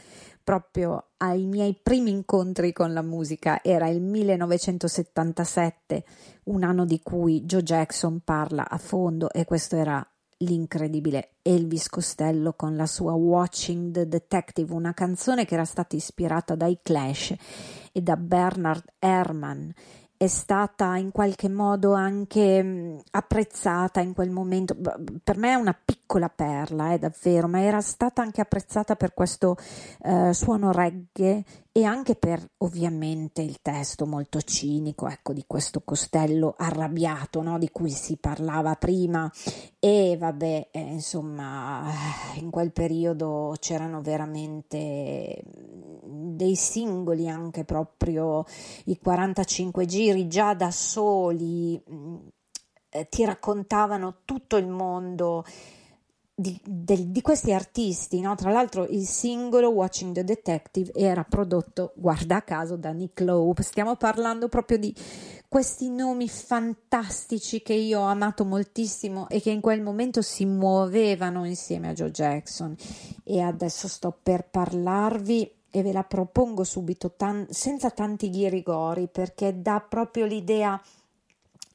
proprio 0.44 1.12
ai 1.16 1.46
miei 1.46 1.74
primi 1.82 2.10
incontri 2.10 2.74
con 2.74 2.92
la 2.92 3.00
musica. 3.00 3.62
Era 3.62 3.88
il 3.88 4.02
1977, 4.02 6.04
un 6.44 6.62
anno 6.62 6.84
di 6.84 7.00
cui 7.02 7.46
Joe 7.46 7.62
Jackson 7.62 8.20
parla 8.22 8.68
a 8.68 8.76
fondo 8.76 9.32
e 9.32 9.46
questo 9.46 9.76
era 9.76 10.06
l'incredibile 10.42 11.36
Elvis 11.40 11.88
Costello 11.88 12.52
con 12.52 12.76
la 12.76 12.84
sua 12.84 13.12
Watching 13.12 13.92
the 13.92 14.06
Detective, 14.06 14.70
una 14.74 14.92
canzone 14.92 15.46
che 15.46 15.54
era 15.54 15.64
stata 15.64 15.96
ispirata 15.96 16.54
dai 16.56 16.78
Clash 16.82 17.34
e 17.90 18.02
da 18.02 18.18
Bernard 18.18 18.84
Herrmann 18.98 19.70
è 20.22 20.26
stata 20.26 20.96
in 20.96 21.12
qualche 21.12 21.48
modo 21.48 21.94
anche 21.94 23.02
apprezzata 23.10 24.00
in 24.00 24.12
quel 24.12 24.28
momento. 24.28 24.76
Per 25.24 25.38
me 25.38 25.52
è 25.52 25.54
una 25.54 25.72
piccola 25.72 25.99
perla, 26.28 26.92
è 26.92 26.98
davvero, 26.98 27.46
ma 27.46 27.60
era 27.60 27.80
stata 27.80 28.22
anche 28.22 28.40
apprezzata 28.40 28.96
per 28.96 29.14
questo 29.14 29.56
eh, 30.02 30.32
suono 30.32 30.72
reggae 30.72 31.44
e 31.72 31.84
anche 31.84 32.16
per 32.16 32.44
ovviamente 32.58 33.42
il 33.42 33.60
testo 33.62 34.06
molto 34.06 34.40
cinico, 34.42 35.06
ecco, 35.08 35.32
di 35.32 35.44
questo 35.46 35.82
costello 35.84 36.54
arrabbiato, 36.58 37.42
no? 37.42 37.58
di 37.58 37.70
cui 37.70 37.90
si 37.90 38.16
parlava 38.16 38.74
prima. 38.74 39.30
E 39.78 40.16
vabbè, 40.18 40.68
eh, 40.72 40.80
insomma, 40.80 41.84
in 42.34 42.50
quel 42.50 42.72
periodo 42.72 43.54
c'erano 43.60 44.00
veramente 44.02 45.42
dei 46.02 46.56
singoli 46.56 47.28
anche 47.28 47.64
proprio 47.64 48.44
i 48.86 48.98
45 48.98 49.84
giri 49.86 50.26
già 50.26 50.54
da 50.54 50.70
soli 50.70 51.80
mh, 51.86 52.16
eh, 52.90 53.08
ti 53.08 53.24
raccontavano 53.24 54.22
tutto 54.24 54.56
il 54.56 54.66
mondo 54.66 55.44
di, 56.40 56.58
del- 56.64 57.08
di 57.08 57.20
questi 57.20 57.52
artisti, 57.52 58.20
no? 58.20 58.34
Tra 58.34 58.50
l'altro 58.50 58.86
il 58.86 59.06
singolo 59.06 59.70
Watching 59.70 60.14
the 60.14 60.24
Detective 60.24 60.90
era 60.94 61.22
prodotto, 61.22 61.92
guarda 61.96 62.42
caso, 62.42 62.76
da 62.76 62.92
Nick 62.92 63.20
Lowe. 63.20 63.62
Stiamo 63.62 63.96
parlando 63.96 64.48
proprio 64.48 64.78
di 64.78 64.94
questi 65.48 65.90
nomi 65.90 66.28
fantastici 66.28 67.60
che 67.60 67.74
io 67.74 68.00
ho 68.00 68.04
amato 68.04 68.44
moltissimo 68.44 69.28
e 69.28 69.40
che 69.40 69.50
in 69.50 69.60
quel 69.60 69.82
momento 69.82 70.22
si 70.22 70.46
muovevano 70.46 71.44
insieme 71.44 71.88
a 71.88 71.92
Joe 71.92 72.10
Jackson. 72.10 72.74
E 73.22 73.40
adesso 73.40 73.86
sto 73.86 74.16
per 74.22 74.48
parlarvi 74.48 75.52
e 75.70 75.82
ve 75.82 75.92
la 75.92 76.04
propongo 76.04 76.64
subito 76.64 77.12
tan- 77.12 77.46
senza 77.50 77.90
tanti 77.90 78.30
ghirigori 78.30 79.08
perché 79.08 79.60
dà 79.60 79.80
proprio 79.86 80.24
l'idea 80.24 80.80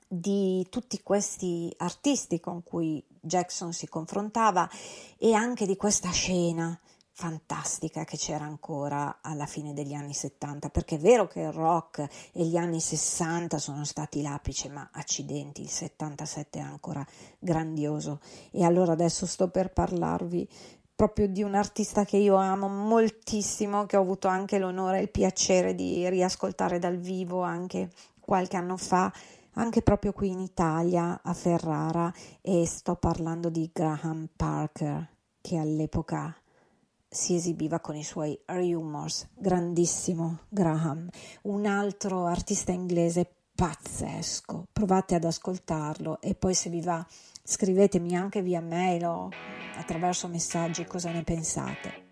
di 0.08 0.66
tutti 0.70 1.02
questi 1.02 1.74
artisti 1.78 2.40
con 2.40 2.64
cui 2.64 3.04
Jackson 3.26 3.74
si 3.74 3.88
confrontava 3.88 4.70
e 5.18 5.34
anche 5.34 5.66
di 5.66 5.76
questa 5.76 6.12
scena 6.12 6.80
fantastica 7.18 8.04
che 8.04 8.18
c'era 8.18 8.44
ancora 8.44 9.20
alla 9.22 9.46
fine 9.46 9.74
degli 9.74 9.94
anni 9.94 10.14
70, 10.14 10.70
perché 10.70 10.96
è 10.96 11.00
vero 11.00 11.28
che 11.28 11.40
il 11.40 11.54
rock 11.54 12.06
e 12.34 12.44
gli 12.44 12.58
anni 12.58 12.82
60 12.82 13.58
sono 13.58 13.86
stati 13.86 14.22
l'apice, 14.22 14.68
ma 14.68 14.90
accidenti, 14.92 15.62
il 15.62 15.70
77 15.70 16.60
è 16.60 16.62
ancora 16.62 17.06
grandioso. 17.40 18.20
E 18.52 18.66
allora 18.66 18.92
adesso 18.92 19.26
sto 19.26 19.50
per 19.50 19.72
parlarvi 19.72 20.48
proprio 20.94 21.28
di 21.28 21.42
un 21.42 21.56
artista 21.56 22.04
che 22.04 22.18
io 22.18 22.36
amo 22.36 22.68
moltissimo, 22.68 23.86
che 23.86 23.96
ho 23.96 24.02
avuto 24.02 24.28
anche 24.28 24.60
l'onore 24.60 25.00
e 25.00 25.04
il 25.04 25.10
piacere 25.10 25.74
di 25.74 26.10
riascoltare 26.10 26.80
dal 26.80 26.98
vivo 26.98 27.42
anche 27.44 27.92
qualche 28.20 28.58
anno 28.58 28.76
fa, 28.76 29.12
anche 29.56 29.82
proprio 29.82 30.14
qui 30.14 30.30
in 30.30 30.40
Italia, 30.40 31.22
a 31.22 31.34
Ferrara, 31.34 32.12
e 32.42 32.66
sto 32.66 32.96
parlando 32.96 33.50
di 33.50 33.70
Graham 33.74 34.30
Parker, 34.36 35.10
che 35.42 35.58
all'epoca 35.58 36.36
si 37.08 37.36
esibiva 37.36 37.80
con 37.80 37.96
i 37.96 38.04
suoi 38.04 38.38
Rumors, 38.46 39.30
grandissimo 39.34 40.40
Graham, 40.50 41.08
un 41.44 41.66
altro 41.66 42.26
artista 42.26 42.72
inglese 42.72 43.36
pazzesco. 43.56 44.66
Provate 44.72 45.16
ad 45.16 45.24
ascoltarlo 45.24 46.20
e 46.22 46.36
poi 46.36 46.54
se 46.54 46.70
vi 46.70 46.82
va 46.82 47.06
scrivetemi 47.42 48.16
anche 48.16 48.42
via 48.42 48.60
mail 48.60 49.06
o 49.06 49.30
attraverso 49.78 50.28
messaggi 50.28 50.86
cosa 50.86 51.12
ne 51.12 51.24
pensate. 51.24 52.04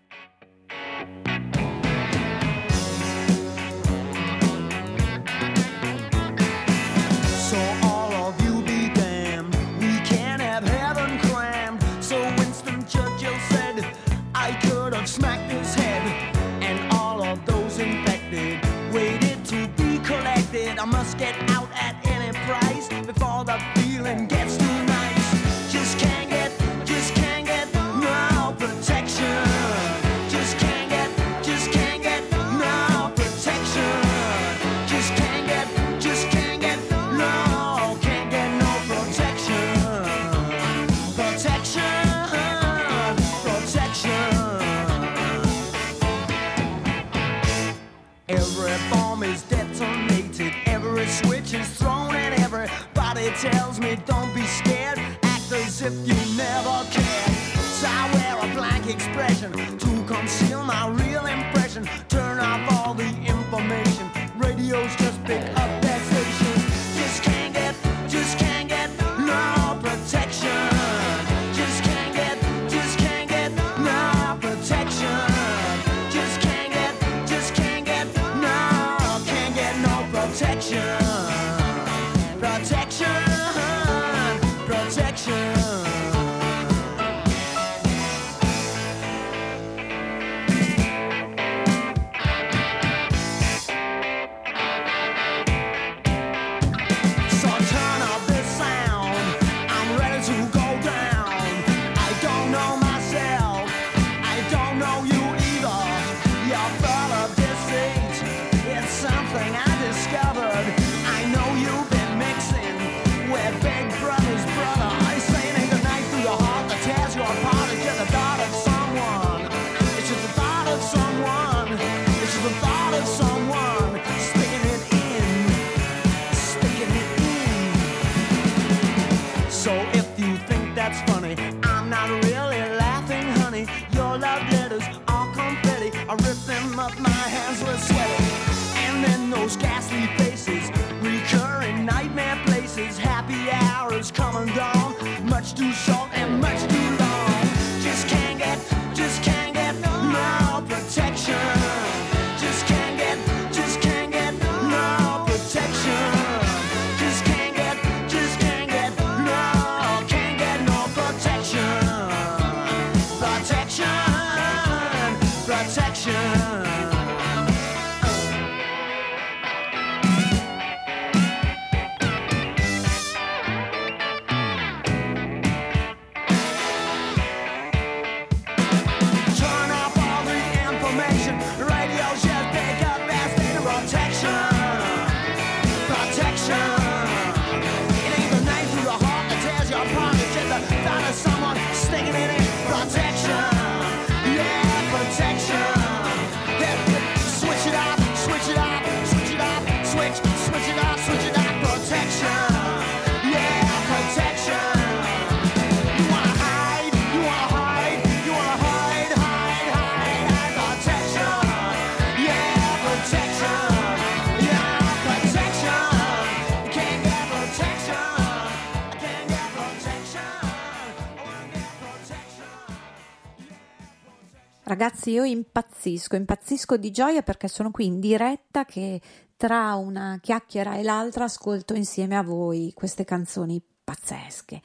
Ragazzi, 225.04 225.10
io 225.10 225.24
impazzisco, 225.24 226.16
impazzisco 226.16 226.76
di 226.78 226.90
gioia 226.90 227.22
perché 227.22 227.46
sono 227.46 227.70
qui 227.70 227.86
in 227.86 228.00
diretta 228.00 228.64
che 228.64 229.00
tra 229.36 229.74
una 229.74 230.18
chiacchiera 230.22 230.76
e 230.76 230.82
l'altra 230.82 231.24
ascolto 231.24 231.74
insieme 231.74 232.16
a 232.16 232.22
voi 232.22 232.72
queste 232.74 233.04
canzoni 233.04 233.60
pazzesche 233.84 234.62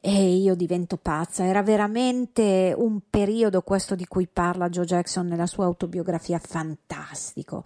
e 0.00 0.36
io 0.36 0.54
divento 0.54 0.96
pazza. 0.96 1.44
Era 1.44 1.62
veramente 1.62 2.74
un 2.76 3.00
periodo 3.08 3.62
questo 3.62 3.94
di 3.94 4.06
cui 4.06 4.26
parla 4.26 4.68
Joe 4.68 4.84
Jackson 4.84 5.26
nella 5.26 5.46
sua 5.46 5.64
autobiografia 5.64 6.38
fantastico. 6.38 7.64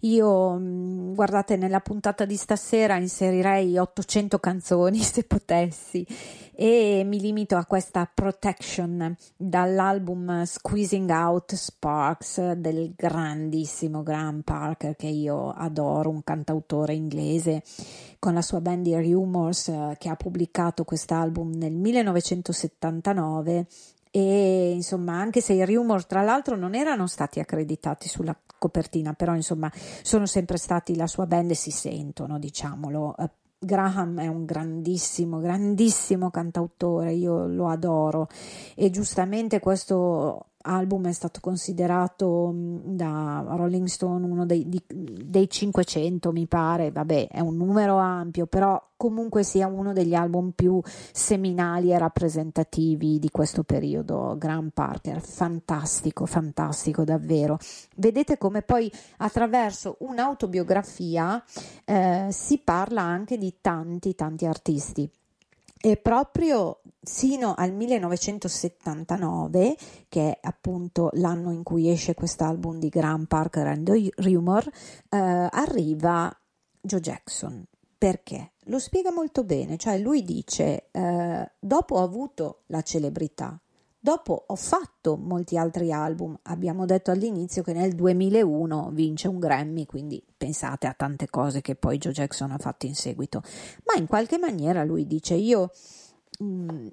Io 0.00 0.58
mm, 0.58 1.14
guardate 1.14 1.56
nella 1.56 1.80
puntata 1.80 2.24
di 2.24 2.36
stasera 2.36 2.96
inserirei 2.96 3.76
800 3.78 4.38
canzoni 4.38 4.98
se 5.02 5.24
potessi 5.24 6.06
e 6.56 7.02
mi 7.04 7.20
limito 7.20 7.56
a 7.56 7.64
questa 7.64 8.08
Protection 8.12 9.14
dall'album 9.36 10.44
Squeezing 10.44 11.10
Out 11.10 11.54
Sparks 11.54 12.52
del 12.52 12.92
grandissimo 12.96 14.04
Graham 14.04 14.42
Parker 14.42 14.94
che 14.94 15.08
io 15.08 15.50
adoro, 15.50 16.10
un 16.10 16.22
cantautore 16.22 16.94
inglese 16.94 17.62
con 18.20 18.34
la 18.34 18.42
sua 18.42 18.60
band 18.60 18.84
The 18.84 19.02
Rumors 19.02 19.68
eh, 19.68 19.96
che 19.98 20.08
ha 20.08 20.16
pubblicato 20.16 20.84
quest'album 20.84 21.52
nel 21.56 21.73
1979 21.74 23.66
e 24.10 24.70
insomma 24.72 25.18
anche 25.18 25.40
se 25.40 25.54
i 25.54 25.64
rumor 25.64 26.06
tra 26.06 26.22
l'altro 26.22 26.56
non 26.56 26.74
erano 26.74 27.08
stati 27.08 27.40
accreditati 27.40 28.08
sulla 28.08 28.36
copertina 28.58 29.12
però 29.12 29.34
insomma 29.34 29.70
sono 30.02 30.26
sempre 30.26 30.56
stati 30.56 30.94
la 30.94 31.08
sua 31.08 31.26
band 31.26 31.50
e 31.50 31.54
si 31.54 31.70
sentono 31.70 32.38
diciamolo. 32.38 33.16
Eh, 33.18 33.30
Graham 33.58 34.20
è 34.20 34.26
un 34.26 34.44
grandissimo, 34.44 35.38
grandissimo 35.40 36.30
cantautore, 36.30 37.12
io 37.12 37.46
lo 37.46 37.68
adoro. 37.68 38.28
E 38.74 38.90
giustamente 38.90 39.58
questo 39.58 40.50
album 40.66 41.06
è 41.08 41.12
stato 41.12 41.40
considerato 41.40 42.52
da 42.54 43.44
Rolling 43.46 43.86
Stone 43.86 44.24
uno 44.24 44.46
dei, 44.46 44.68
di, 44.68 44.82
dei 44.86 45.48
500 45.48 46.32
mi 46.32 46.46
pare, 46.46 46.90
vabbè 46.90 47.28
è 47.28 47.40
un 47.40 47.56
numero 47.56 47.96
ampio 47.96 48.46
però 48.46 48.80
comunque 48.96 49.42
sia 49.42 49.66
uno 49.66 49.92
degli 49.92 50.14
album 50.14 50.52
più 50.54 50.80
seminali 50.84 51.92
e 51.92 51.98
rappresentativi 51.98 53.18
di 53.18 53.28
questo 53.30 53.62
periodo. 53.62 54.36
Graham 54.38 54.70
Parker, 54.72 55.20
fantastico, 55.20 56.24
fantastico 56.24 57.04
davvero. 57.04 57.58
Vedete 57.96 58.38
come 58.38 58.62
poi 58.62 58.90
attraverso 59.18 59.96
un'autobiografia 60.00 61.42
eh, 61.84 62.28
si 62.30 62.58
parla 62.58 63.02
anche 63.02 63.36
di 63.36 63.54
tanti 63.60 64.14
tanti 64.14 64.46
artisti. 64.46 65.10
E 65.80 65.98
proprio 65.98 66.80
sino 67.04 67.54
al 67.56 67.72
1979, 67.72 69.76
che 70.08 70.30
è 70.30 70.38
appunto 70.42 71.10
l'anno 71.14 71.50
in 71.52 71.62
cui 71.62 71.90
esce 71.90 72.14
quest'album 72.14 72.78
di 72.78 72.88
Graham 72.88 73.26
Parker 73.26 73.66
and 73.66 74.10
Rumor, 74.16 74.66
eh, 75.10 75.48
arriva 75.50 76.34
Joe 76.80 77.00
Jackson. 77.00 77.64
Perché? 77.96 78.54
Lo 78.64 78.78
spiega 78.78 79.12
molto 79.12 79.44
bene, 79.44 79.76
cioè 79.76 79.98
lui 79.98 80.24
dice, 80.24 80.88
eh, 80.90 81.52
dopo 81.58 81.96
ho 81.96 82.02
avuto 82.02 82.62
la 82.66 82.82
celebrità, 82.82 83.58
Dopo 84.04 84.44
ho 84.48 84.54
fatto 84.54 85.16
molti 85.16 85.56
altri 85.56 85.90
album, 85.90 86.38
abbiamo 86.42 86.84
detto 86.84 87.10
all'inizio 87.10 87.62
che 87.62 87.72
nel 87.72 87.94
2001 87.94 88.90
vince 88.92 89.28
un 89.28 89.38
Grammy, 89.38 89.86
quindi 89.86 90.22
pensate 90.36 90.86
a 90.86 90.92
tante 90.92 91.30
cose 91.30 91.62
che 91.62 91.74
poi 91.74 91.96
Joe 91.96 92.12
Jackson 92.12 92.50
ha 92.50 92.58
fatto 92.58 92.84
in 92.84 92.94
seguito, 92.94 93.40
ma 93.86 93.98
in 93.98 94.06
qualche 94.06 94.36
maniera 94.36 94.84
lui 94.84 95.06
dice 95.06 95.36
io 95.36 95.70
mm, 96.42 96.88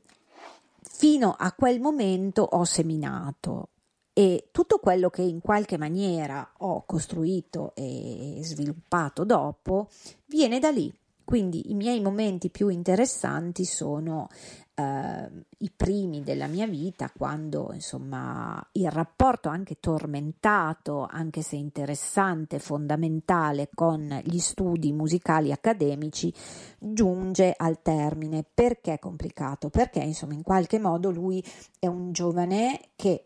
fino 0.82 1.36
a 1.38 1.52
quel 1.54 1.80
momento 1.80 2.44
ho 2.44 2.64
seminato 2.64 3.70
e 4.14 4.50
tutto 4.52 4.80
quello 4.80 5.10
che 5.10 5.22
in 5.22 5.40
qualche 5.40 5.78
maniera 5.78 6.54
ho 6.60 6.84
costruito 6.86 7.74
e 7.76 8.40
sviluppato 8.42 9.24
dopo 9.24 9.90
viene 10.26 10.60
da 10.60 10.70
lì. 10.70 10.94
Quindi 11.24 11.72
i 11.72 11.76
miei 11.76 12.02
momenti 12.02 12.50
più 12.50 12.68
interessanti 12.70 13.66
sono 13.66 14.28
eh, 14.76 15.30
i 15.60 15.72
primi 15.76 16.24
della 16.24 16.48
mia 16.48 16.68
vita, 16.68 17.12
quando 17.16 17.72
insomma 17.74 18.66
il 18.74 18.90
rapporto 18.90 19.50
anche 19.50 19.80
tormentato, 19.80 21.08
anche 21.10 21.42
se 21.42 21.56
interessante, 21.56 22.60
fondamentale 22.60 23.70
con 23.74 24.20
gli 24.24 24.40
studi 24.40 24.92
musicali 24.92 25.52
accademici, 25.52 26.34
giunge 26.80 27.54
al 27.56 27.82
termine. 27.82 28.44
Perché 28.52 28.94
è 28.94 29.00
complicato? 29.00 29.70
Perché 29.70 30.00
insomma 30.00 30.34
in 30.34 30.44
qualche 30.44 30.80
modo 30.80 31.12
lui 31.12 31.44
è 31.80 31.88
un 31.88 32.12
giovane 32.12 32.90
che 32.96 33.26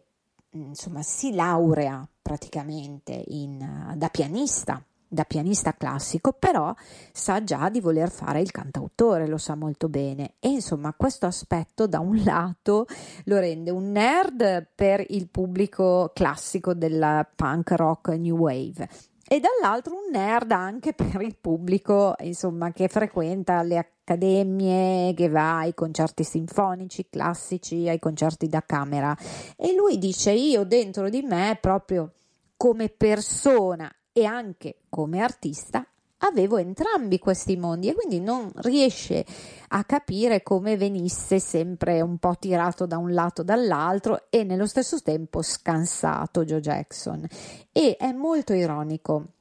insomma 0.51 1.01
si 1.01 1.33
laurea 1.33 2.07
praticamente 2.21 3.23
in, 3.27 3.93
da 3.95 4.09
pianista 4.09 4.83
da 5.15 5.23
pianista 5.23 5.73
classico, 5.73 6.33
però 6.33 6.71
sa 7.11 7.43
già 7.43 7.69
di 7.69 7.81
voler 7.81 8.11
fare 8.11 8.41
il 8.41 8.51
cantautore, 8.51 9.27
lo 9.27 9.39
sa 9.39 9.55
molto 9.55 9.89
bene. 9.89 10.35
E 10.39 10.49
insomma 10.49 10.93
questo 10.93 11.25
aspetto 11.25 11.87
da 11.87 11.99
un 11.99 12.21
lato 12.23 12.85
lo 13.23 13.39
rende 13.39 13.71
un 13.71 13.91
nerd 13.91 14.67
per 14.75 15.03
il 15.09 15.27
pubblico 15.29 16.11
classico 16.13 16.75
del 16.75 17.27
punk 17.35 17.71
rock 17.71 18.09
new 18.09 18.37
wave 18.37 18.87
e 19.27 19.39
dall'altro 19.39 19.95
un 19.95 20.11
nerd 20.11 20.51
anche 20.51 20.93
per 20.93 21.19
il 21.21 21.35
pubblico 21.35 22.13
insomma 22.19 22.71
che 22.71 22.87
frequenta 22.87 23.63
le 23.63 23.77
accademie, 23.77 25.15
che 25.15 25.29
va 25.29 25.59
ai 25.59 25.73
concerti 25.73 26.23
sinfonici 26.23 27.07
classici, 27.09 27.89
ai 27.89 27.97
concerti 27.97 28.47
da 28.47 28.61
camera. 28.63 29.17
E 29.57 29.73
lui 29.73 29.97
dice 29.97 30.31
io 30.31 30.63
dentro 30.63 31.09
di 31.09 31.23
me 31.23 31.57
proprio 31.59 32.11
come 32.55 32.89
persona 32.89 33.91
e 34.17 34.23
anche 34.23 34.77
come 34.87 35.19
artista 35.19 35.85
avevo 36.19 36.55
entrambi 36.55 37.19
questi 37.19 37.57
mondi 37.57 37.89
e 37.89 37.93
quindi 37.93 38.21
non 38.21 38.49
riesce 38.55 39.25
a 39.67 39.83
capire 39.83 40.41
come 40.41 40.77
venisse 40.77 41.39
sempre 41.39 41.99
un 41.99 42.17
po' 42.17 42.37
tirato 42.39 42.85
da 42.85 42.97
un 42.97 43.13
lato 43.13 43.41
o 43.41 43.43
dall'altro 43.43 44.27
e 44.29 44.45
nello 44.45 44.67
stesso 44.67 45.01
tempo 45.01 45.41
scansato 45.41 46.45
Joe 46.45 46.61
Jackson. 46.61 47.27
E 47.73 47.97
è 47.97 48.13
molto 48.13 48.53
ironico 48.53 49.33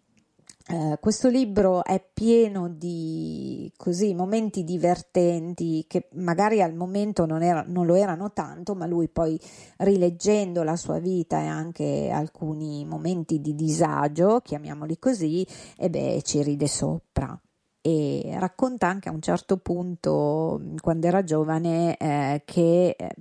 Uh, 0.66 0.96
questo 0.98 1.28
libro 1.28 1.84
è 1.84 2.02
pieno 2.14 2.70
di 2.70 3.70
così, 3.76 4.14
momenti 4.14 4.64
divertenti 4.64 5.84
che 5.86 6.08
magari 6.12 6.62
al 6.62 6.72
momento 6.72 7.26
non, 7.26 7.42
era, 7.42 7.62
non, 7.66 7.84
lo 7.84 7.94
erano 7.96 8.32
tanto, 8.32 8.74
ma 8.74 8.86
lui 8.86 9.08
poi 9.08 9.38
rileggendo 9.78 10.62
la 10.62 10.76
sua 10.76 11.00
vita 11.00 11.38
e 11.42 11.46
anche 11.46 12.08
alcuni 12.10 12.86
momenti 12.86 13.42
di 13.42 13.54
disagio, 13.54 14.40
chiamiamoli 14.40 14.98
così, 14.98 15.46
e 15.76 15.90
beh, 15.90 16.22
ci 16.22 16.42
ride 16.42 16.66
sopra. 16.66 17.38
e 17.82 18.34
racconta 18.38 18.86
anche 18.86 19.10
a 19.10 19.12
un 19.12 19.20
certo 19.20 19.58
punto, 19.58 20.62
quando 20.80 21.06
era 21.06 21.22
giovane, 21.24 21.94
eh, 21.98 22.42
che 22.46 22.96
eh, 22.98 23.14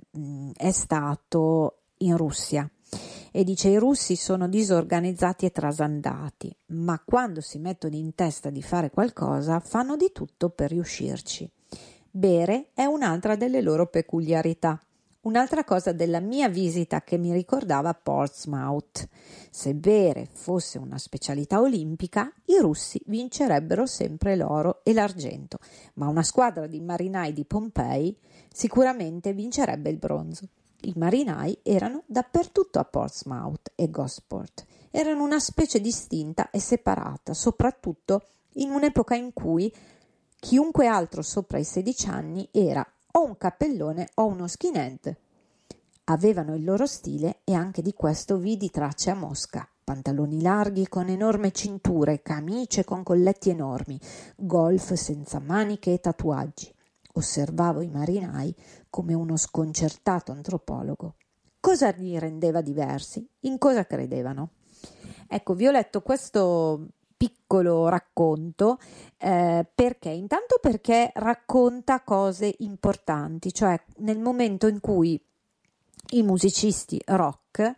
è 0.56 0.70
stato 0.70 1.80
in 1.98 2.16
Russia 2.16 2.66
e 3.30 3.44
dice 3.44 3.68
i 3.68 3.78
russi 3.78 4.16
sono 4.16 4.48
disorganizzati 4.48 5.46
e 5.46 5.50
trasandati, 5.50 6.56
ma 6.66 7.02
quando 7.04 7.40
si 7.40 7.58
mettono 7.58 7.96
in 7.96 8.14
testa 8.14 8.50
di 8.50 8.62
fare 8.62 8.90
qualcosa 8.90 9.60
fanno 9.60 9.96
di 9.96 10.10
tutto 10.12 10.50
per 10.50 10.70
riuscirci. 10.70 11.50
Bere 12.10 12.68
è 12.74 12.84
un'altra 12.84 13.34
delle 13.34 13.60
loro 13.60 13.88
peculiarità. 13.88 14.80
Un'altra 15.22 15.64
cosa 15.64 15.92
della 15.92 16.20
mia 16.20 16.48
visita 16.48 17.02
che 17.02 17.16
mi 17.16 17.32
ricordava 17.32 17.94
Portsmouth. 17.94 19.08
Se 19.50 19.74
bere 19.74 20.28
fosse 20.30 20.78
una 20.78 20.98
specialità 20.98 21.60
olimpica, 21.60 22.30
i 22.44 22.58
russi 22.58 23.00
vincerebbero 23.06 23.86
sempre 23.86 24.36
l'oro 24.36 24.80
e 24.84 24.92
l'argento, 24.92 25.58
ma 25.94 26.08
una 26.08 26.22
squadra 26.22 26.66
di 26.66 26.78
marinai 26.80 27.32
di 27.32 27.44
Pompei 27.46 28.16
sicuramente 28.52 29.32
vincerebbe 29.32 29.90
il 29.90 29.96
bronzo. 29.96 30.46
I 30.84 30.92
marinai 30.96 31.60
erano 31.62 32.02
dappertutto 32.04 32.78
a 32.78 32.84
Portsmouth 32.84 33.72
e 33.74 33.88
Gosport. 33.88 34.66
Erano 34.90 35.24
una 35.24 35.40
specie 35.40 35.80
distinta 35.80 36.50
e 36.50 36.60
separata, 36.60 37.32
soprattutto 37.32 38.22
in 38.54 38.70
un'epoca 38.70 39.14
in 39.14 39.32
cui 39.32 39.72
chiunque 40.38 40.86
altro 40.86 41.22
sopra 41.22 41.56
i 41.56 41.64
16 41.64 42.08
anni 42.08 42.48
era 42.52 42.86
o 43.12 43.24
un 43.24 43.38
cappellone 43.38 44.10
o 44.16 44.26
uno 44.26 44.46
skinhead. 44.46 45.16
Avevano 46.04 46.54
il 46.54 46.64
loro 46.64 46.84
stile 46.84 47.38
e 47.44 47.54
anche 47.54 47.80
di 47.80 47.94
questo 47.94 48.36
vidi 48.36 48.70
tracce 48.70 49.10
a 49.10 49.14
Mosca. 49.14 49.66
Pantaloni 49.82 50.42
larghi 50.42 50.86
con 50.86 51.08
enorme 51.08 51.50
cinture, 51.50 52.20
camicie 52.20 52.84
con 52.84 53.02
colletti 53.02 53.48
enormi, 53.48 53.98
golf 54.36 54.92
senza 54.92 55.40
maniche 55.40 55.94
e 55.94 56.00
tatuaggi. 56.00 56.72
Osservavo 57.16 57.80
i 57.80 57.88
marinai 57.88 58.54
come 58.94 59.12
uno 59.12 59.36
sconcertato 59.36 60.30
antropologo. 60.30 61.16
Cosa 61.58 61.90
li 61.90 62.16
rendeva 62.16 62.60
diversi? 62.60 63.28
In 63.40 63.58
cosa 63.58 63.86
credevano? 63.86 64.50
Ecco, 65.26 65.54
vi 65.54 65.66
ho 65.66 65.72
letto 65.72 66.00
questo 66.00 66.86
piccolo 67.16 67.88
racconto 67.88 68.78
eh, 69.18 69.66
perché 69.74 70.10
intanto 70.10 70.60
perché 70.60 71.10
racconta 71.12 72.02
cose 72.02 72.54
importanti, 72.58 73.52
cioè 73.52 73.76
nel 73.96 74.20
momento 74.20 74.68
in 74.68 74.78
cui 74.78 75.20
i 76.10 76.22
musicisti 76.22 77.00
rock 77.06 77.74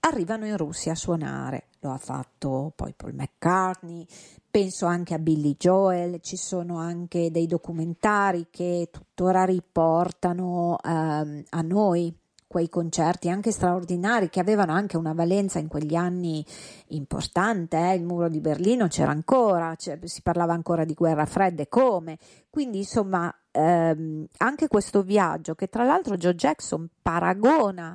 arrivano 0.00 0.46
in 0.46 0.56
Russia 0.56 0.92
a 0.92 0.96
suonare. 0.96 1.66
Lo 1.84 1.92
ha 1.92 1.98
fatto 1.98 2.72
poi 2.74 2.94
Paul 2.96 3.12
McCartney, 3.12 4.06
penso 4.50 4.86
anche 4.86 5.12
a 5.12 5.18
Billy 5.18 5.54
Joel, 5.58 6.18
ci 6.22 6.38
sono 6.38 6.78
anche 6.78 7.30
dei 7.30 7.46
documentari 7.46 8.46
che 8.50 8.88
tuttora 8.90 9.44
riportano 9.44 10.78
ehm, 10.82 11.42
a 11.50 11.60
noi 11.60 12.16
quei 12.46 12.70
concerti 12.70 13.28
anche 13.28 13.52
straordinari 13.52 14.30
che 14.30 14.40
avevano 14.40 14.72
anche 14.72 14.96
una 14.96 15.12
valenza 15.12 15.58
in 15.58 15.68
quegli 15.68 15.94
anni 15.94 16.42
importante, 16.88 17.76
eh? 17.76 17.96
il 17.96 18.04
muro 18.04 18.30
di 18.30 18.40
Berlino 18.40 18.88
c'era 18.88 19.10
ancora, 19.10 19.74
si 19.76 20.22
parlava 20.22 20.54
ancora 20.54 20.86
di 20.86 20.94
guerra 20.94 21.26
fredda 21.26 21.60
e 21.60 21.68
come, 21.68 22.16
quindi 22.48 22.78
insomma 22.78 23.30
ehm, 23.50 24.24
anche 24.38 24.68
questo 24.68 25.02
viaggio 25.02 25.54
che 25.54 25.68
tra 25.68 25.84
l'altro 25.84 26.16
Joe 26.16 26.34
Jackson 26.34 26.88
paragona 27.02 27.94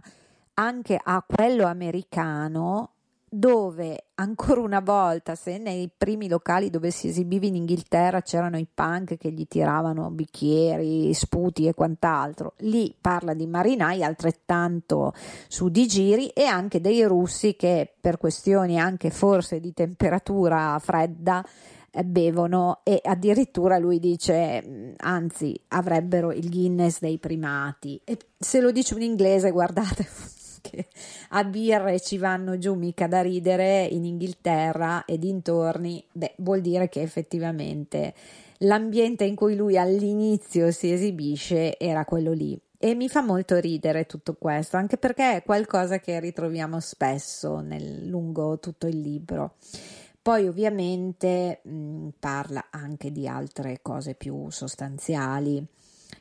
anche 0.54 1.00
a 1.02 1.26
quello 1.26 1.66
americano 1.66 2.92
dove 3.30 4.06
ancora 4.16 4.62
una 4.62 4.80
volta, 4.80 5.36
se 5.36 5.58
nei 5.58 5.90
primi 5.96 6.28
locali 6.28 6.70
dove 6.70 6.92
si 6.92 7.08
esibiva 7.08 7.46
in 7.46 7.56
Inghilterra 7.56 8.22
c'erano 8.22 8.58
i 8.58 8.68
punk 8.72 9.18
che 9.18 9.32
gli 9.32 9.48
tiravano 9.48 10.10
bicchieri, 10.10 11.14
sputi 11.14 11.68
e 11.68 11.74
quant'altro, 11.74 12.54
lì 12.60 12.94
parla 13.00 13.34
di 13.34 13.46
marinai 13.46 14.04
altrettanto 14.04 15.14
su 15.48 15.70
di 15.70 15.88
giri 15.88 16.28
e 16.30 16.44
anche 16.46 16.82
dei 16.82 17.04
russi 17.04 17.56
che 17.56 17.94
per 18.00 18.18
questioni 18.18 18.80
anche 18.80 19.10
forse 19.12 19.60
di 19.60 19.74
temperatura 19.74 20.78
fredda 20.80 21.46
eh, 21.92 22.04
bevono 22.04 22.82
e 22.84 23.00
addirittura 23.04 23.78
lui 23.78 24.00
dice 24.00 24.64
mm, 24.66 24.92
anzi 24.98 25.60
avrebbero 25.70 26.32
il 26.32 26.50
Guinness 26.50 27.00
dei 27.00 27.20
primati. 27.20 28.00
E 28.04 28.18
se 28.38 28.60
lo 28.60 28.72
dice 28.72 28.96
un 28.96 29.02
inglese 29.02 29.52
guardate 29.52 30.08
che 30.62 30.88
a 31.30 31.44
birre 31.44 32.00
ci 32.00 32.18
vanno 32.18 32.58
giù 32.58 32.74
mica 32.74 33.08
da 33.08 33.22
ridere 33.22 33.86
in 33.86 34.06
Inghilterra 34.06 35.06
e 35.06 35.18
dintorni, 35.18 36.04
beh, 36.12 36.36
vuol 36.38 36.62
dire 36.62 36.90
che 36.90 37.02
effettivamente 37.02 38.14
l'ambiente 38.60 39.24
in 39.24 39.36
cui 39.36 39.56
lui 39.56 39.78
all'inizio 39.78 40.72
si 40.72 40.92
esibisce 40.92 41.78
era 41.78 42.06
quello 42.06 42.32
lì. 42.32 42.60
E 42.82 42.96
mi 42.96 43.10
fa 43.10 43.22
molto 43.22 43.58
ridere 43.58 44.06
tutto 44.06 44.36
questo, 44.36 44.78
anche 44.78 44.98
perché 44.98 45.38
è 45.38 45.44
qualcosa 45.44 46.00
che 46.00 46.20
ritroviamo 46.20 46.80
spesso 46.80 47.60
nel, 47.60 48.08
lungo 48.08 48.58
tutto 48.60 48.88
il 48.88 49.02
libro. 49.02 49.56
Poi 50.22 50.48
ovviamente 50.48 51.60
mh, 51.64 52.08
parla 52.20 52.68
anche 52.70 53.12
di 53.12 53.28
altre 53.28 53.80
cose 53.82 54.16
più 54.16 54.50
sostanziali 54.50 55.66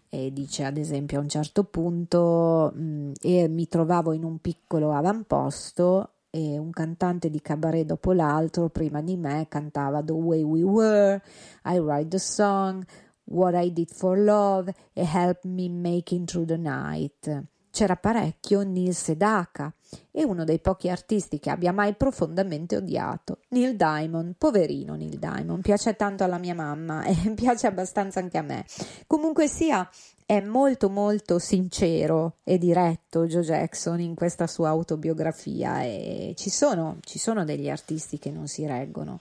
e 0.09 0.33
dice 0.33 0.65
ad 0.65 0.77
esempio 0.77 1.19
a 1.19 1.23
un 1.23 1.29
certo 1.29 1.65
punto 1.65 2.73
mh, 2.75 3.13
e 3.21 3.49
mi 3.49 3.69
trovavo 3.69 4.13
in 4.13 4.25
un 4.25 4.39
piccolo 4.39 4.93
avamposto 4.93 6.13
e 6.31 6.59
un 6.59 6.71
cantante 6.71 7.31
di 7.31 7.41
cabaret 7.41 7.87
dopo 7.87 8.13
l'altro 8.13 8.69
prima 8.69 9.01
di 9.01 9.17
me 9.17 9.47
cantava 9.49 10.03
The 10.03 10.13
Way 10.13 10.43
We 10.43 10.63
Were, 10.63 11.23
I 11.65 11.79
Write 11.79 12.09
the 12.09 12.19
Song, 12.19 12.85
What 13.25 13.55
I 13.55 13.73
Did 13.73 13.91
for 13.93 14.19
Love 14.19 14.75
e 14.93 15.07
Help 15.11 15.45
Me 15.45 15.69
Making 15.69 16.27
Through 16.27 16.47
the 16.47 16.57
Night 16.57 17.47
c'era 17.79 17.95
parecchio 17.95 18.65
Neil 18.65 18.93
Sedaka 18.93 19.73
e 20.11 20.25
uno 20.25 20.43
dei 20.43 20.59
pochi 20.59 20.89
artisti 20.89 21.39
che 21.39 21.49
abbia 21.51 21.73
mai 21.73 21.95
profondamente 21.95 22.75
odiato, 22.75 23.39
Neil 23.51 23.77
Diamond, 23.77 24.35
poverino 24.37 24.97
Neil 24.97 25.17
Diamond, 25.17 25.63
piace 25.63 25.95
tanto 25.95 26.25
alla 26.25 26.39
mia 26.39 26.57
mamma 26.57 27.05
e 27.07 27.15
piace 27.37 27.69
abbastanza 27.69 28.19
anche 28.19 28.37
a 28.37 28.43
me. 28.43 28.65
Comunque 29.07 29.47
sia, 29.47 29.89
è 30.27 30.41
molto 30.41 30.91
molto 30.91 31.39
sincero 31.39 32.39
e 32.43 32.59
diretto 32.59 33.27
Joe 33.27 33.43
Jackson 33.43 34.01
in 34.01 34.17
questa 34.17 34.49
sua 34.49 34.71
autobiografia 34.71 35.85
e 35.85 36.35
ci 36.37 36.51
sono, 36.51 36.97
ci 37.03 37.21
sono 37.21 37.45
degli 37.45 37.71
artisti 37.71 38.19
che 38.19 38.33
non 38.33 38.49
si 38.49 38.67
reggono 38.67 39.21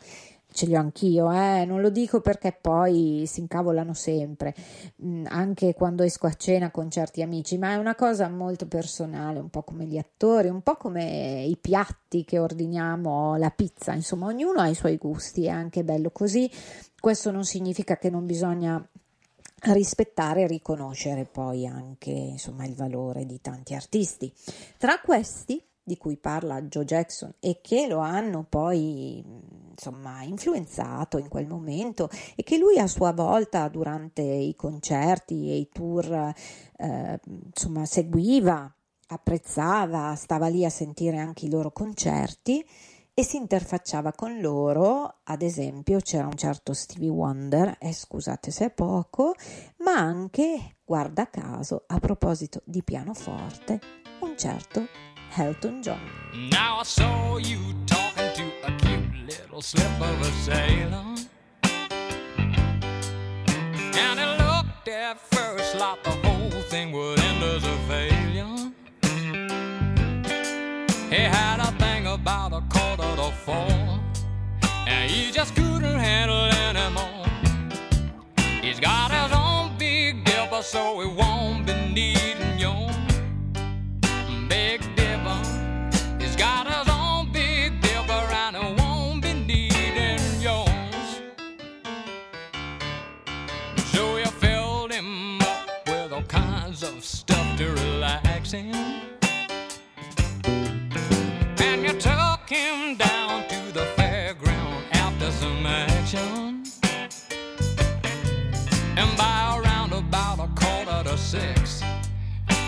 ce 0.58 0.66
li 0.66 0.76
ho 0.76 0.80
anch'io, 0.80 1.32
eh? 1.32 1.66
non 1.66 1.82
lo 1.82 1.92
dico 1.92 2.20
perché 2.20 2.52
poi 2.52 3.26
si 3.28 3.42
incavolano 3.42 3.94
sempre, 3.94 4.56
mm, 5.06 5.26
anche 5.28 5.76
quando 5.76 6.02
esco 6.02 6.26
a 6.26 6.34
cena 6.34 6.72
con 6.72 6.90
certi 6.90 7.22
amici, 7.22 7.60
ma 7.60 7.74
è 7.74 7.76
una 7.76 7.94
cosa 7.94 8.28
molto 8.28 8.66
personale, 8.66 9.38
un 9.38 9.52
po' 9.52 9.62
come 9.62 9.86
gli 9.86 10.00
attori, 10.00 10.48
un 10.48 10.64
po' 10.64 10.76
come 10.76 11.44
i 11.44 11.56
piatti 11.62 12.26
che 12.26 12.40
ordiniamo, 12.40 13.36
la 13.36 13.52
pizza, 13.52 13.94
insomma, 13.94 14.26
ognuno 14.26 14.60
ha 14.60 14.68
i 14.68 14.74
suoi 14.74 14.98
gusti, 14.98 15.46
è 15.46 15.50
anche 15.50 15.84
bello 15.84 16.10
così. 16.10 16.50
Questo 17.00 17.30
non 17.30 17.46
significa 17.46 17.98
che 17.98 18.10
non 18.10 18.26
bisogna 18.26 18.84
rispettare 19.62 20.42
e 20.42 20.48
riconoscere 20.48 21.26
poi 21.26 21.68
anche 21.68 22.10
insomma 22.10 22.66
il 22.66 22.74
valore 22.74 23.28
di 23.28 23.40
tanti 23.42 23.76
artisti. 23.76 24.34
Tra 24.78 25.00
questi 25.02 25.62
di 25.88 25.96
cui 25.96 26.18
parla 26.18 26.62
Joe 26.64 26.84
Jackson 26.84 27.34
e 27.40 27.60
che 27.62 27.88
lo 27.88 28.00
hanno 28.00 28.46
poi 28.48 29.24
insomma 29.72 30.22
influenzato 30.24 31.18
in 31.18 31.30
quel 31.30 31.48
momento 31.48 32.10
e 32.36 32.44
che 32.44 32.58
lui 32.58 32.78
a 32.78 32.88
sua 32.88 33.14
volta 33.14 33.70
durante 33.70 34.22
i 34.22 34.54
concerti 34.58 35.50
e 35.50 35.56
i 35.56 35.70
tour 35.72 36.34
eh, 36.76 37.20
insomma 37.54 37.86
seguiva, 37.86 38.70
apprezzava, 39.08 40.14
stava 40.16 40.50
lì 40.50 40.66
a 40.66 40.70
sentire 40.70 41.20
anche 41.20 41.46
i 41.46 41.50
loro 41.50 41.72
concerti 41.72 42.66
e 43.14 43.24
si 43.24 43.38
interfacciava 43.38 44.12
con 44.12 44.42
loro, 44.42 45.22
ad 45.24 45.42
esempio 45.42 46.00
c'era 46.02 46.28
un 46.28 46.36
certo 46.36 46.74
Stevie 46.74 47.10
Wonder, 47.10 47.78
e 47.80 47.88
eh, 47.88 47.94
scusate 47.94 48.52
se 48.52 48.66
è 48.66 48.70
poco, 48.70 49.34
ma 49.78 49.94
anche, 49.94 50.76
guarda 50.84 51.28
caso, 51.28 51.86
a 51.88 51.98
proposito 51.98 52.62
di 52.66 52.84
pianoforte, 52.84 53.80
un 54.20 54.38
certo 54.38 55.16
Elton 55.40 55.84
John. 55.84 56.00
Now 56.52 56.80
I 56.80 56.84
saw 56.84 57.38
you 57.38 57.60
talking 57.86 58.32
to 58.34 58.52
a 58.64 58.72
cute 58.78 59.28
little 59.28 59.62
slip 59.62 60.02
of 60.02 60.22
a 60.22 60.32
sailor. 60.42 61.04
And 64.04 64.20
it 64.20 64.44
looked 64.44 64.88
at 64.88 65.20
first 65.20 65.76
like 65.76 66.04
the 66.04 66.12
whole 66.24 66.50
thing 66.72 66.92
would 66.92 67.20
end 67.20 67.44
as 67.44 67.64
a 67.64 67.78
failure. 67.88 68.72
He 71.10 71.22
had 71.22 71.60
a 71.60 71.72
thing 71.78 72.08
about 72.08 72.54
a 72.54 72.62
quarter 72.72 73.16
to 73.18 73.32
four. 73.46 74.00
And 74.88 75.12
he 75.12 75.32
just 75.32 75.54
couldn't 75.56 76.00
handle 76.00 76.46
anymore. 76.46 77.26
He's 78.62 78.80
got 78.80 79.12
his 79.12 79.32
own 79.38 79.78
big 79.78 80.26
dipper, 80.26 80.64
so 80.64 81.00
he 81.02 81.08
won't 81.08 81.68
be 81.68 81.74
needing 81.94 82.57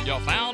you 0.10 0.20
found 0.22 0.49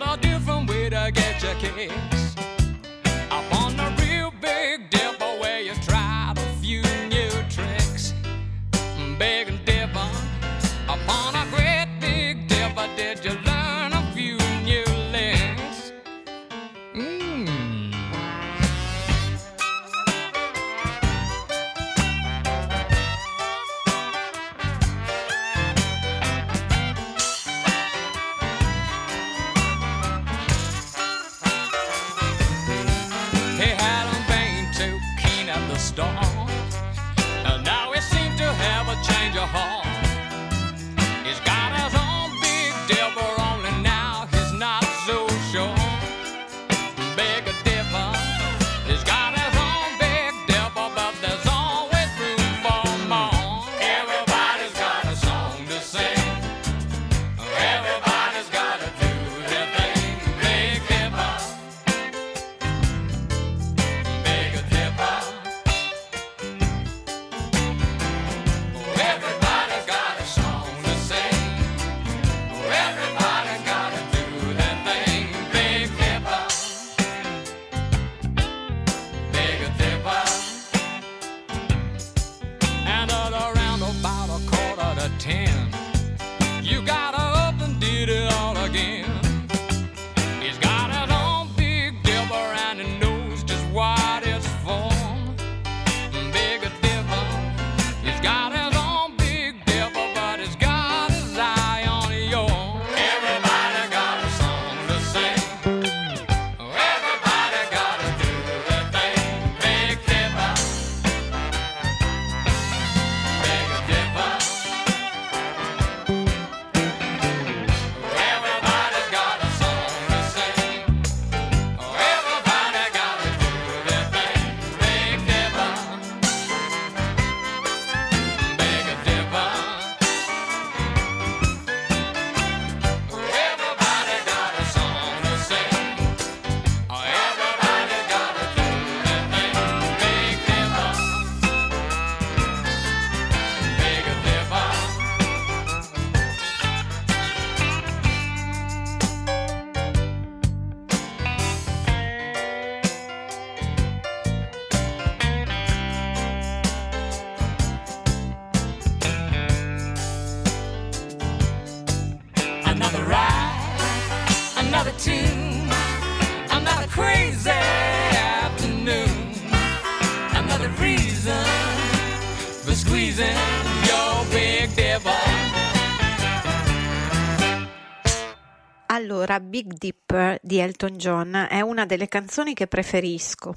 Big 179.65 179.77
Dipper 179.79 180.39
di 180.43 180.59
Elton 180.59 180.95
John 180.95 181.47
è 181.49 181.59
una 181.61 181.87
delle 181.87 182.07
canzoni 182.07 182.53
che 182.53 182.67
preferisco. 182.67 183.55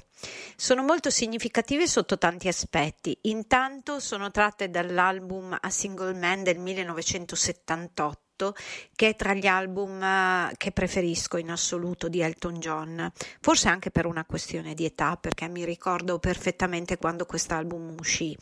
Sono 0.55 0.81
molto 0.81 1.11
significative 1.11 1.85
sotto 1.87 2.17
tanti 2.17 2.47
aspetti. 2.47 3.15
Intanto 3.23 3.99
sono 3.99 4.31
tratte 4.31 4.71
dall'album 4.71 5.55
A 5.59 5.69
Single 5.69 6.15
Man 6.15 6.41
del 6.41 6.57
1978, 6.57 8.55
che 8.95 9.09
è 9.09 9.15
tra 9.15 9.35
gli 9.35 9.45
album 9.45 10.01
eh, 10.01 10.53
che 10.57 10.71
preferisco 10.71 11.37
in 11.37 11.51
assoluto 11.51 12.07
di 12.09 12.21
Elton 12.21 12.55
John. 12.55 13.11
Forse 13.39 13.69
anche 13.69 13.91
per 13.91 14.07
una 14.07 14.25
questione 14.25 14.73
di 14.73 14.85
età, 14.85 15.15
perché 15.15 15.47
mi 15.47 15.63
ricordo 15.63 16.17
perfettamente 16.17 16.97
quando 16.97 17.27
quest'album 17.27 17.95
uscì. 17.99 18.35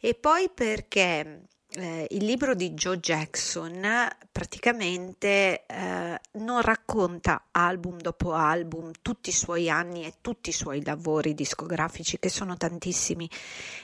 E 0.00 0.14
poi 0.14 0.48
perché 0.48 1.42
eh, 1.74 2.06
il 2.10 2.24
libro 2.24 2.54
di 2.54 2.72
Joe 2.72 2.98
Jackson 2.98 4.08
praticamente 4.30 5.64
eh, 5.66 6.20
non 6.32 6.60
racconta 6.60 7.46
album 7.50 7.98
dopo 7.98 8.32
album 8.32 8.90
tutti 9.00 9.30
i 9.30 9.32
suoi 9.32 9.70
anni 9.70 10.04
e 10.04 10.14
tutti 10.20 10.50
i 10.50 10.52
suoi 10.52 10.84
lavori 10.84 11.34
discografici, 11.34 12.18
che 12.18 12.28
sono 12.28 12.56
tantissimi 12.56 13.28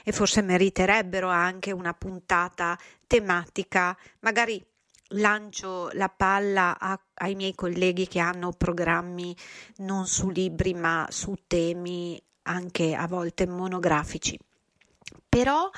e 0.03 0.11
forse 0.11 0.41
meriterebbero 0.41 1.29
anche 1.29 1.71
una 1.71 1.93
puntata 1.93 2.77
tematica, 3.07 3.97
magari 4.19 4.63
lancio 5.13 5.89
la 5.93 6.09
palla 6.09 6.77
a- 6.79 6.99
ai 7.15 7.35
miei 7.35 7.55
colleghi 7.55 8.07
che 8.07 8.19
hanno 8.19 8.51
programmi 8.51 9.35
non 9.77 10.05
su 10.05 10.29
libri 10.29 10.73
ma 10.73 11.07
su 11.09 11.35
temi 11.47 12.21
anche 12.43 12.93
a 12.93 13.07
volte 13.07 13.47
monografici. 13.47 14.37
Però 15.27 15.69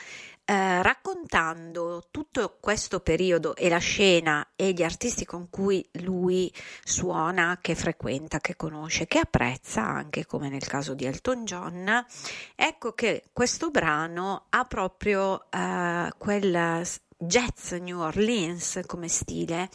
eh, 0.52 0.82
raccontando 0.82 2.08
tutto 2.12 2.58
questo 2.60 3.00
periodo 3.00 3.56
e 3.56 3.70
la 3.70 3.78
scena 3.78 4.46
e 4.58 4.74
gli 4.74 4.84
artisti 4.84 5.24
con 5.24 5.50
cui 5.50 5.88
lui 6.02 6.54
suona, 6.84 7.60
che 7.62 7.74
frequenta, 7.74 8.42
che 8.42 8.58
conosce, 8.58 9.08
che 9.08 9.20
apprezza, 9.20 9.82
anche 9.82 10.26
come 10.26 10.50
nel 10.50 10.68
caso 10.68 10.94
di 10.94 11.06
Elton 11.06 11.46
John, 11.46 12.06
ecco 12.54 12.92
che 12.92 13.24
questo 13.32 13.70
brano 13.70 14.48
ha 14.50 14.66
proprio 14.66 15.50
eh, 15.50 16.12
quel 16.18 16.86
jazz 17.18 17.72
New 17.74 18.00
Orleans 18.00 18.82
come 18.88 19.08
stile 19.08 19.70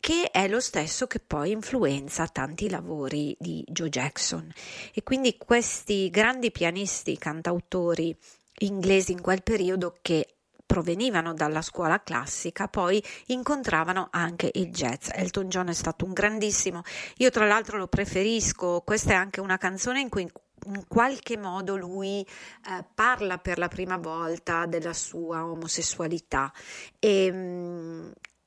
che 0.00 0.30
è 0.32 0.48
lo 0.48 0.60
stesso 0.60 1.06
che 1.06 1.20
poi 1.20 1.52
influenza 1.52 2.26
tanti 2.26 2.68
lavori 2.68 3.36
di 3.38 3.62
Joe 3.68 3.90
Jackson. 3.90 4.52
E 4.92 5.04
quindi 5.04 5.36
questi 5.36 6.10
grandi 6.10 6.50
pianisti 6.50 7.16
cantautori 7.16 8.16
inglesi 8.58 9.12
in 9.12 9.20
quel 9.20 9.42
periodo 9.42 9.96
che 10.02 10.36
provenivano 10.66 11.32
dalla 11.32 11.62
scuola 11.62 12.02
classica, 12.02 12.66
poi 12.66 13.02
incontravano 13.26 14.08
anche 14.10 14.50
il 14.54 14.70
jazz. 14.70 15.08
Elton 15.12 15.48
John 15.48 15.68
è 15.68 15.74
stato 15.74 16.04
un 16.04 16.12
grandissimo, 16.12 16.82
io 17.18 17.30
tra 17.30 17.46
l'altro 17.46 17.78
lo 17.78 17.86
preferisco, 17.86 18.82
questa 18.84 19.12
è 19.12 19.14
anche 19.14 19.40
una 19.40 19.58
canzone 19.58 20.00
in 20.00 20.08
cui 20.08 20.28
in 20.64 20.84
qualche 20.88 21.36
modo 21.36 21.76
lui 21.76 22.22
eh, 22.22 22.84
parla 22.94 23.38
per 23.38 23.58
la 23.58 23.68
prima 23.68 23.98
volta 23.98 24.66
della 24.66 24.94
sua 24.94 25.46
omosessualità. 25.46 26.52
E, 26.98 27.30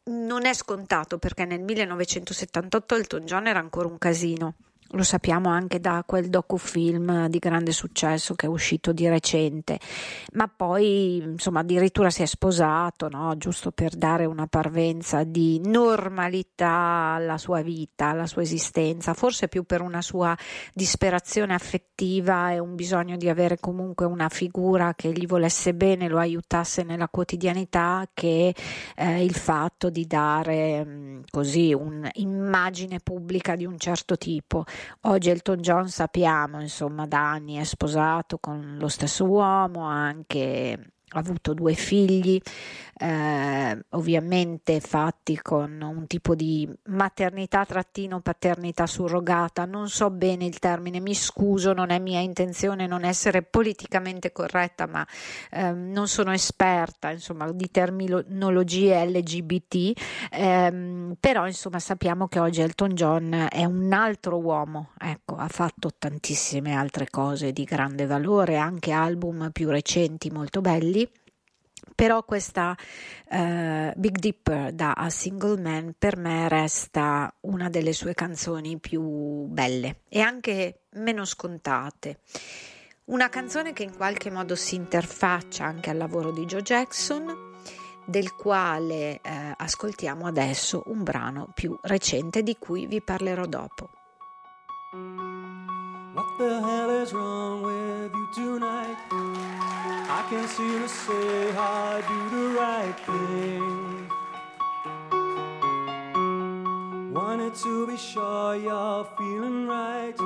non 0.10 0.46
è 0.46 0.54
scontato 0.54 1.20
perché 1.20 1.46
nel 1.46 1.62
1978 1.62 2.96
Elton 2.96 3.26
John 3.26 3.48
era 3.48 3.60
ancora 3.60 3.88
un 3.88 4.00
casino 4.00 4.56
lo 4.92 5.04
sappiamo 5.04 5.50
anche 5.50 5.80
da 5.80 6.04
quel 6.06 6.30
docufilm 6.30 7.28
di 7.28 7.40
grande 7.40 7.72
successo 7.72 8.34
che 8.34 8.48
è 8.48 8.50
uscito 8.50 8.92
di 8.92 9.08
recente, 9.08 9.80
ma 10.34 10.48
poi 10.48 11.18
insomma 11.18 11.60
addirittura 11.60 12.10
si 12.10 12.24
è 12.24 12.26
sposato, 12.26 13.08
no? 13.10 13.38
giusto 13.38 13.72
per 13.72 13.96
dare 13.96 14.26
una 14.26 14.48
parvenza 14.48 15.24
di 15.24 15.62
normalità 15.64 17.14
alla 17.16 17.38
sua 17.38 17.62
vita, 17.62 18.08
alla 18.08 18.26
sua 18.26 18.42
esistenza, 18.42 19.14
forse 19.14 19.48
più 19.48 19.64
per 19.64 19.82
una 19.82 20.02
sua 20.02 20.36
disperazione 20.74 21.54
affettiva 21.54 22.52
e 22.52 22.60
un 22.60 22.76
bisogno 22.76 23.18
di 23.18 23.30
avere 23.30 23.60
comunque 23.60 24.06
una 24.06 24.30
figura 24.30 24.94
che 24.96 25.12
gli 25.12 25.28
volesse 25.28 25.74
bene, 25.74 26.08
lo 26.08 26.18
aiutasse 26.18 26.84
nella 26.84 27.10
quotidianità, 27.10 28.08
che 28.14 28.56
eh, 28.96 29.24
il 29.24 29.36
fatto 29.36 29.90
di 29.90 30.08
dare 30.08 30.84
mh, 30.84 30.90
mm, 30.90 31.20
così 31.30 31.74
un'immagine 31.74 33.00
pubblica 33.00 33.56
di 33.56 33.66
un 33.66 33.78
certo 33.78 34.18
tipo. 34.18 34.66
Oggi 35.02 35.30
Elton 35.30 35.62
John 35.62 35.88
sappiamo, 35.88 36.62
insomma, 36.62 37.06
da 37.06 37.32
anni 37.32 37.56
è 37.56 37.64
sposato 37.64 38.38
con 38.40 38.78
lo 38.80 38.88
stesso 38.88 39.26
uomo, 39.26 39.84
anche 39.84 40.92
ha 41.12 41.20
avuto 41.20 41.54
due 41.54 41.74
figli, 41.74 42.40
eh, 43.02 43.80
ovviamente 43.92 44.80
fatti 44.82 45.40
con 45.42 45.82
un 45.82 46.06
tipo 46.06 46.36
di 46.36 46.70
maternità 46.88 47.66
trattino 47.66 48.20
paternità 48.20 48.86
surrogata, 48.86 49.66
non 49.66 49.90
so 49.90 50.10
bene 50.10 50.46
il 50.46 50.60
termine, 50.60 51.00
mi 51.00 51.16
scuso, 51.16 51.74
non 51.74 51.92
è 51.92 52.00
mia 52.00 52.20
intenzione 52.20 52.88
non 52.88 53.06
essere 53.06 53.42
politicamente 53.42 54.32
corretta, 54.32 54.86
ma 54.86 55.06
eh, 55.52 55.72
non 55.72 56.08
sono 56.08 56.34
esperta 56.34 57.12
insomma 57.12 57.50
di 57.52 57.72
terminologie 57.72 59.06
LGBT, 59.06 60.00
eh, 60.32 61.16
però 61.20 61.48
insomma 61.48 61.80
sappiamo 61.80 62.28
che 62.28 62.40
oggi 62.40 62.62
Elton 62.62 62.94
John 62.94 63.48
è 63.50 63.64
un 63.64 63.94
altro 63.94 64.38
uomo, 64.38 64.92
ecco, 64.98 65.36
ha 65.36 65.48
fatto 65.48 65.92
tantissime 65.98 66.74
altre 66.74 67.10
cose 67.10 67.52
di 67.54 67.64
grande 67.64 68.06
valore, 68.06 68.58
anche 68.58 68.92
album 68.92 69.52
più 69.52 69.70
recenti 69.70 70.30
molto 70.30 70.60
belli 70.62 70.99
però 71.94 72.24
questa 72.24 72.76
uh, 72.76 73.92
Big 73.96 74.18
Dipper 74.18 74.74
da 74.74 74.94
A 74.94 75.10
Single 75.10 75.60
Man 75.60 75.94
per 75.98 76.18
me 76.18 76.48
resta 76.48 77.34
una 77.42 77.70
delle 77.70 77.94
sue 77.94 78.14
canzoni 78.14 78.80
più 78.80 79.02
belle 79.46 80.02
e 80.10 80.22
anche 80.22 80.82
meno 80.92 81.26
scontate. 81.26 82.20
Una 83.06 83.30
canzone 83.30 83.74
che 83.74 83.84
in 83.84 83.96
qualche 83.96 84.30
modo 84.30 84.56
si 84.56 84.76
interfaccia 84.76 85.66
anche 85.66 85.90
al 85.90 85.98
lavoro 85.98 86.32
di 86.32 86.46
Joe 86.46 86.62
Jackson, 86.62 87.36
del 88.06 88.36
quale 88.36 89.20
eh, 89.22 89.54
ascoltiamo 89.58 90.28
adesso 90.28 90.84
un 90.88 91.04
brano 91.04 91.52
più 91.54 91.78
recente 91.82 92.44
di 92.44 92.56
cui 92.58 92.86
vi 92.86 93.02
parlerò 93.02 93.46
dopo. 93.46 93.90
What 96.14 96.38
the 96.38 96.60
hell 96.60 97.02
is 97.02 97.14
wrong 97.14 97.62
with 97.64 98.12
you 98.38 98.60
tonight? 98.60 99.79
I 100.12 100.24
can't 100.28 100.50
seem 100.50 100.82
to 100.82 100.90
say 100.90 101.52
I 101.56 102.02
do 102.08 102.30
the 102.36 102.48
right 102.58 102.98
thing. 103.06 104.10
Wanted 107.14 107.54
to 107.54 107.86
be 107.86 107.96
sure 107.96 108.56
you're 108.56 109.06
feeling 109.20 109.68
right. 109.68 110.18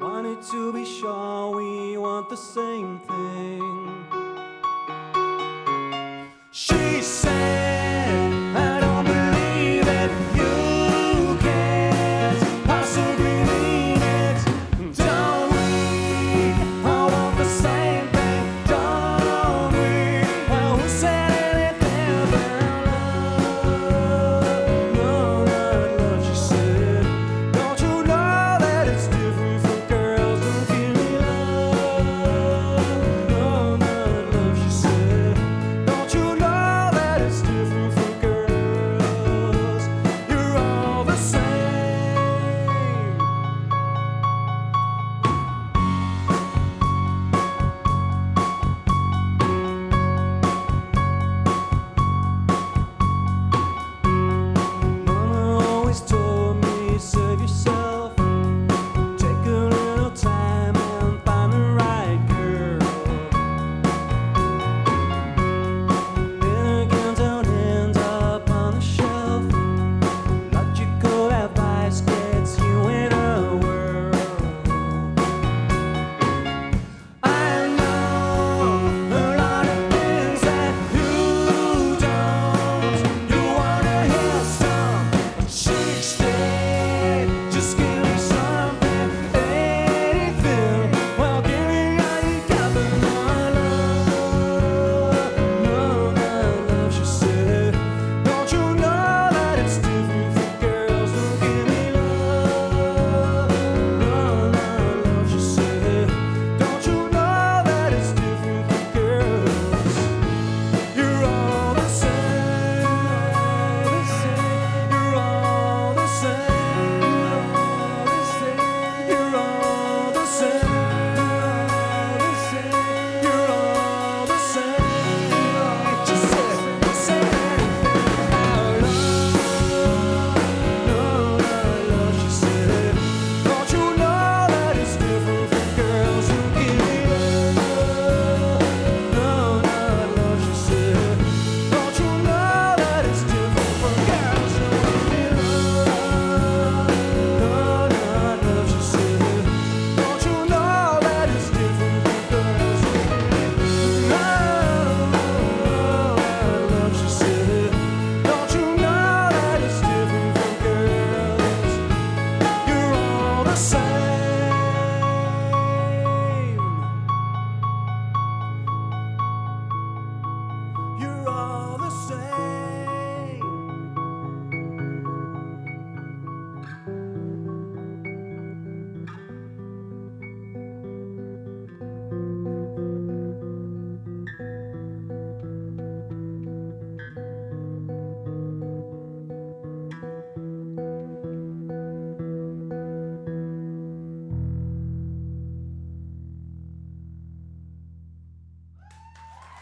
Wanted 0.00 0.42
to 0.50 0.72
be 0.72 0.84
sure 0.84 1.54
we 1.54 1.98
want 1.98 2.28
the 2.30 2.36
same 2.36 2.98
thing. 2.98 4.06
She 6.50 7.00
said. 7.00 7.89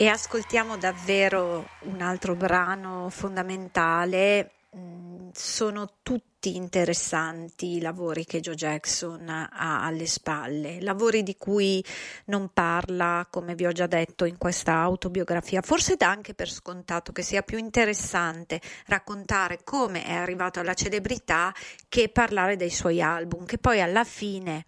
E 0.01 0.07
ascoltiamo 0.07 0.78
davvero 0.78 1.70
un 1.80 2.01
altro 2.03 2.36
brano 2.36 3.09
fondamentale. 3.11 4.53
Mm, 4.76 5.30
sono 5.32 5.94
tutti 6.03 6.55
interessanti 6.55 7.74
i 7.74 7.80
lavori 7.80 8.24
che 8.24 8.38
Joe 8.38 8.55
Jackson 8.55 9.28
ha 9.28 9.84
alle 9.84 10.07
spalle, 10.07 10.80
lavori 10.82 11.24
di 11.24 11.34
cui 11.36 11.84
non 12.26 12.51
parla, 12.53 13.26
come 13.28 13.57
vi 13.57 13.66
ho 13.66 13.72
già 13.72 13.88
detto 13.88 14.24
in 14.24 14.38
questa 14.38 14.74
autobiografia. 14.74 15.62
Forse 15.62 15.96
dà 15.96 16.09
anche 16.09 16.32
per 16.32 16.49
scontato 16.49 17.11
che 17.11 17.22
sia 17.22 17.42
più 17.42 17.59
interessante 17.59 18.61
raccontare 18.86 19.64
come 19.64 20.05
è 20.05 20.12
arrivato 20.12 20.61
alla 20.61 20.74
celebrità 20.74 21.53
che 21.88 22.09
parlare 22.09 22.55
dei 22.55 22.70
suoi 22.70 23.03
album, 23.03 23.44
che 23.46 23.59
poi 23.59 23.80
alla 23.80 24.05
fine 24.05 24.64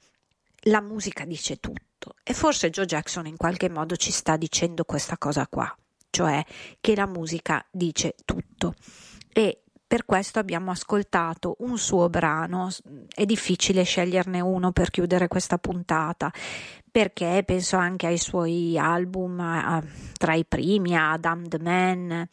la 0.64 0.81
musica 0.81 1.24
dice 1.24 1.61
tutto 1.61 1.89
tutto. 2.01 2.14
E 2.24 2.32
forse 2.32 2.70
Joe 2.70 2.86
Jackson 2.86 3.26
in 3.26 3.36
qualche 3.36 3.68
modo 3.68 3.94
ci 3.96 4.11
sta 4.11 4.36
dicendo 4.36 4.84
questa 4.84 5.18
cosa 5.18 5.46
qua, 5.46 5.72
cioè 6.09 6.42
che 6.80 6.96
la 6.96 7.07
musica 7.07 7.64
dice 7.70 8.14
tutto. 8.24 8.74
E 9.32 9.62
per 9.86 10.05
questo 10.05 10.38
abbiamo 10.38 10.70
ascoltato 10.70 11.57
un 11.61 11.76
suo 11.76 12.09
brano, 12.09 12.70
è 13.12 13.24
difficile 13.24 13.82
sceglierne 13.82 14.40
uno 14.40 14.70
per 14.72 14.90
chiudere 14.90 15.28
questa 15.28 15.59
puntata, 15.59 16.32
perché 16.91 17.43
penso 17.45 17.76
anche 17.76 18.07
ai 18.07 18.18
suoi 18.18 18.76
album 18.78 19.41
a, 19.41 19.82
tra 20.18 20.34
i 20.34 20.45
primi, 20.45 20.97
a 20.97 21.18
the 21.18 21.59
Man, 21.61 22.28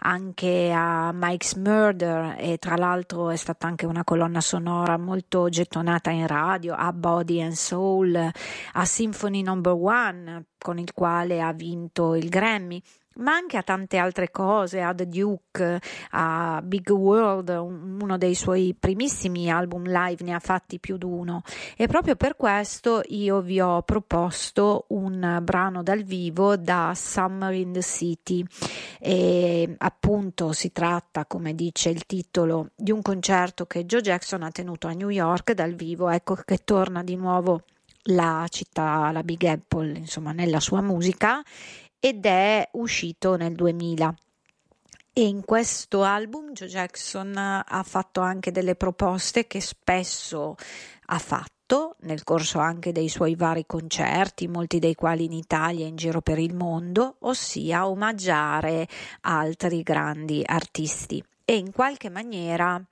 anche 0.00 0.72
a 0.72 1.10
Mike's 1.12 1.54
Murder 1.54 2.36
e 2.38 2.58
tra 2.58 2.76
l'altro 2.76 3.30
è 3.30 3.36
stata 3.36 3.66
anche 3.66 3.86
una 3.86 4.04
colonna 4.04 4.40
sonora 4.40 4.96
molto 4.98 5.48
gettonata 5.48 6.10
in 6.10 6.26
radio, 6.26 6.74
a 6.74 6.92
Body 6.92 7.40
and 7.42 7.52
Soul, 7.52 8.30
a 8.72 8.84
Symphony 8.84 9.42
No. 9.42 9.60
1 9.62 10.44
con 10.58 10.78
il 10.78 10.92
quale 10.92 11.40
ha 11.40 11.52
vinto 11.52 12.14
il 12.14 12.28
Grammy 12.28 12.80
ma 13.16 13.32
anche 13.34 13.56
a 13.56 13.62
tante 13.62 13.96
altre 13.96 14.30
cose, 14.30 14.80
a 14.80 14.94
The 14.94 15.08
Duke, 15.08 15.80
a 16.10 16.60
Big 16.62 16.88
World, 16.90 17.48
uno 17.48 18.18
dei 18.18 18.34
suoi 18.34 18.74
primissimi 18.78 19.50
album 19.50 19.84
live, 19.84 20.24
ne 20.24 20.34
ha 20.34 20.38
fatti 20.38 20.78
più 20.78 20.96
di 20.96 21.04
uno. 21.04 21.42
E 21.76 21.86
proprio 21.86 22.16
per 22.16 22.36
questo 22.36 23.02
io 23.08 23.40
vi 23.40 23.60
ho 23.60 23.82
proposto 23.82 24.86
un 24.88 25.40
brano 25.42 25.82
dal 25.82 26.02
vivo 26.02 26.56
da 26.56 26.92
Summer 26.94 27.52
in 27.52 27.72
the 27.72 27.82
City. 27.82 28.44
E 28.98 29.74
appunto 29.78 30.52
si 30.52 30.72
tratta, 30.72 31.26
come 31.26 31.54
dice 31.54 31.90
il 31.90 32.06
titolo, 32.06 32.70
di 32.74 32.90
un 32.90 33.02
concerto 33.02 33.66
che 33.66 33.84
Joe 33.84 34.00
Jackson 34.00 34.42
ha 34.42 34.50
tenuto 34.50 34.86
a 34.86 34.92
New 34.92 35.08
York 35.08 35.52
dal 35.52 35.74
vivo, 35.74 36.08
ecco 36.08 36.36
che 36.44 36.58
torna 36.64 37.02
di 37.02 37.16
nuovo 37.16 37.62
la 38.06 38.46
città, 38.48 39.12
la 39.12 39.22
Big 39.22 39.44
Apple, 39.44 39.96
insomma, 39.96 40.32
nella 40.32 40.60
sua 40.60 40.80
musica 40.80 41.42
ed 42.04 42.26
è 42.26 42.68
uscito 42.72 43.36
nel 43.36 43.54
2000. 43.54 44.12
E 45.12 45.22
in 45.22 45.44
questo 45.44 46.02
album 46.02 46.52
Joe 46.52 46.66
Jackson 46.66 47.36
ha 47.36 47.82
fatto 47.84 48.20
anche 48.20 48.50
delle 48.50 48.74
proposte 48.74 49.46
che 49.46 49.60
spesso 49.60 50.56
ha 51.06 51.18
fatto 51.20 51.94
nel 52.00 52.24
corso 52.24 52.58
anche 52.58 52.90
dei 52.90 53.08
suoi 53.08 53.36
vari 53.36 53.66
concerti, 53.66 54.48
molti 54.48 54.80
dei 54.80 54.96
quali 54.96 55.26
in 55.26 55.32
Italia 55.32 55.84
e 55.84 55.88
in 55.88 55.96
giro 55.96 56.22
per 56.22 56.40
il 56.40 56.56
mondo, 56.56 57.18
ossia 57.20 57.86
omaggiare 57.86 58.88
altri 59.20 59.82
grandi 59.82 60.42
artisti. 60.44 61.22
E 61.44 61.54
in 61.54 61.70
qualche 61.70 62.10
maniera 62.10 62.82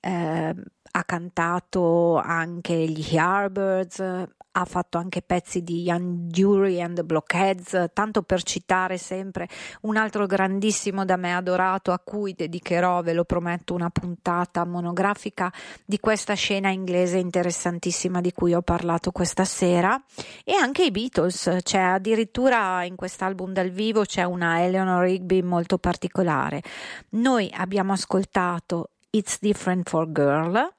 eh, 0.00 0.54
ha 0.92 1.04
cantato 1.04 2.16
anche 2.18 2.74
gli 2.74 3.14
Yardbirds, 3.14 4.28
ha 4.52 4.64
fatto 4.64 4.98
anche 4.98 5.22
pezzi 5.22 5.62
di 5.62 5.82
Young 5.82 6.28
Dury 6.30 6.80
and 6.80 6.96
the 6.96 7.04
Blockheads, 7.04 7.90
tanto 7.92 8.22
per 8.22 8.42
citare 8.42 8.98
sempre 8.98 9.48
un 9.82 9.96
altro 9.96 10.26
grandissimo 10.26 11.04
da 11.04 11.16
me 11.16 11.34
adorato 11.34 11.92
a 11.92 11.98
cui 11.98 12.34
dedicherò, 12.34 13.02
ve 13.02 13.12
lo 13.12 13.24
prometto, 13.24 13.74
una 13.74 13.90
puntata 13.90 14.64
monografica 14.64 15.52
di 15.84 16.00
questa 16.00 16.34
scena 16.34 16.70
inglese 16.70 17.18
interessantissima 17.18 18.20
di 18.20 18.32
cui 18.32 18.54
ho 18.54 18.62
parlato 18.62 19.12
questa 19.12 19.44
sera 19.44 20.00
e 20.44 20.54
anche 20.54 20.84
i 20.84 20.90
Beatles, 20.90 21.58
c'è 21.62 21.80
addirittura 21.80 22.84
in 22.84 22.96
quest'album 22.96 23.52
dal 23.52 23.70
vivo 23.70 24.04
c'è 24.04 24.24
una 24.24 24.62
Eleanor 24.62 25.04
Rigby 25.04 25.42
molto 25.42 25.78
particolare. 25.78 26.62
Noi 27.10 27.50
abbiamo 27.54 27.92
ascoltato 27.92 28.90
It's 29.10 29.38
Different 29.40 29.88
for 29.88 30.10
Girl 30.10 30.78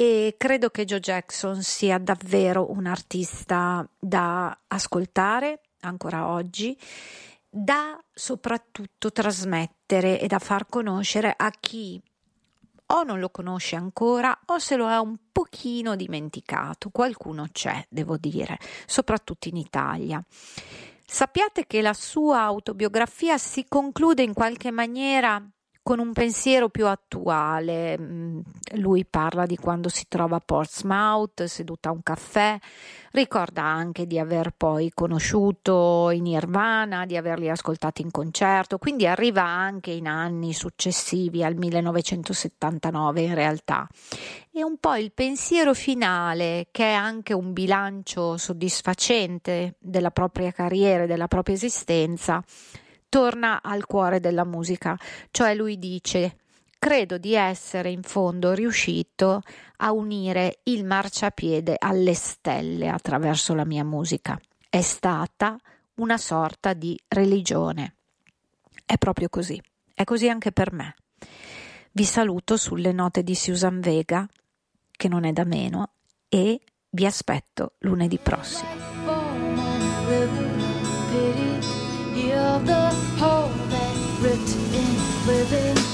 e 0.00 0.36
credo 0.38 0.70
che 0.70 0.86
Joe 0.86 0.98
Jackson 0.98 1.62
sia 1.62 1.98
davvero 1.98 2.70
un 2.70 2.86
artista 2.86 3.86
da 3.98 4.58
ascoltare 4.66 5.60
ancora 5.80 6.28
oggi, 6.28 6.74
da 7.46 8.02
soprattutto 8.10 9.12
trasmettere 9.12 10.18
e 10.18 10.26
da 10.26 10.38
far 10.38 10.68
conoscere 10.70 11.34
a 11.36 11.50
chi 11.50 12.00
o 12.86 13.02
non 13.02 13.18
lo 13.18 13.28
conosce 13.28 13.76
ancora 13.76 14.40
o 14.46 14.58
se 14.58 14.76
lo 14.76 14.88
è 14.88 14.96
un 14.96 15.18
pochino 15.30 15.94
dimenticato. 15.96 16.88
Qualcuno 16.88 17.48
c'è, 17.52 17.84
devo 17.90 18.16
dire, 18.16 18.58
soprattutto 18.86 19.48
in 19.48 19.58
Italia. 19.58 20.24
Sappiate 21.04 21.66
che 21.66 21.82
la 21.82 21.92
sua 21.92 22.40
autobiografia 22.40 23.36
si 23.36 23.66
conclude 23.68 24.22
in 24.22 24.32
qualche 24.32 24.70
maniera 24.70 25.46
con 25.90 25.98
un 25.98 26.12
pensiero 26.12 26.68
più 26.68 26.86
attuale. 26.86 27.98
Mm, 27.98 28.40
lui 28.74 29.04
parla 29.04 29.44
di 29.44 29.56
quando 29.56 29.88
si 29.88 30.04
trova 30.06 30.36
a 30.36 30.40
Portsmouth 30.44 31.42
seduta 31.46 31.88
a 31.88 31.92
un 31.92 32.04
caffè, 32.04 32.56
ricorda 33.10 33.64
anche 33.64 34.06
di 34.06 34.16
aver 34.16 34.52
poi 34.56 34.92
conosciuto 34.94 36.10
i 36.10 36.20
Nirvana, 36.20 37.06
di 37.06 37.16
averli 37.16 37.50
ascoltati 37.50 38.02
in 38.02 38.12
concerto, 38.12 38.78
quindi 38.78 39.08
arriva 39.08 39.42
anche 39.42 39.90
in 39.90 40.06
anni 40.06 40.52
successivi 40.52 41.42
al 41.42 41.56
1979 41.56 43.22
in 43.22 43.34
realtà. 43.34 43.88
E 44.52 44.62
un 44.62 44.76
po' 44.78 44.94
il 44.94 45.10
pensiero 45.10 45.74
finale, 45.74 46.68
che 46.70 46.84
è 46.84 46.92
anche 46.92 47.32
un 47.32 47.52
bilancio 47.52 48.36
soddisfacente 48.36 49.74
della 49.80 50.12
propria 50.12 50.52
carriera 50.52 51.02
e 51.02 51.06
della 51.08 51.26
propria 51.26 51.56
esistenza, 51.56 52.44
torna 53.10 53.60
al 53.60 53.84
cuore 53.84 54.20
della 54.20 54.44
musica, 54.44 54.98
cioè 55.30 55.54
lui 55.54 55.78
dice 55.78 56.36
credo 56.78 57.18
di 57.18 57.34
essere 57.34 57.90
in 57.90 58.02
fondo 58.02 58.54
riuscito 58.54 59.42
a 59.76 59.92
unire 59.92 60.60
il 60.62 60.86
marciapiede 60.86 61.76
alle 61.78 62.14
stelle 62.14 62.88
attraverso 62.88 63.52
la 63.52 63.66
mia 63.66 63.84
musica. 63.84 64.40
È 64.70 64.80
stata 64.80 65.58
una 65.96 66.16
sorta 66.16 66.72
di 66.72 66.98
religione. 67.08 67.96
È 68.86 68.96
proprio 68.96 69.28
così. 69.28 69.60
È 69.92 70.04
così 70.04 70.30
anche 70.30 70.52
per 70.52 70.72
me. 70.72 70.94
Vi 71.92 72.04
saluto 72.04 72.56
sulle 72.56 72.92
note 72.92 73.22
di 73.22 73.34
Susan 73.34 73.80
Vega, 73.80 74.26
che 74.90 75.08
non 75.08 75.24
è 75.24 75.32
da 75.32 75.44
meno, 75.44 75.90
e 76.28 76.60
vi 76.88 77.04
aspetto 77.04 77.74
lunedì 77.80 78.16
prossimo. 78.18 78.68
the 82.66 82.90
whole 83.18 83.48
that 83.68 84.18
ripped 84.20 84.56
in 84.74 85.26
living. 85.26 85.89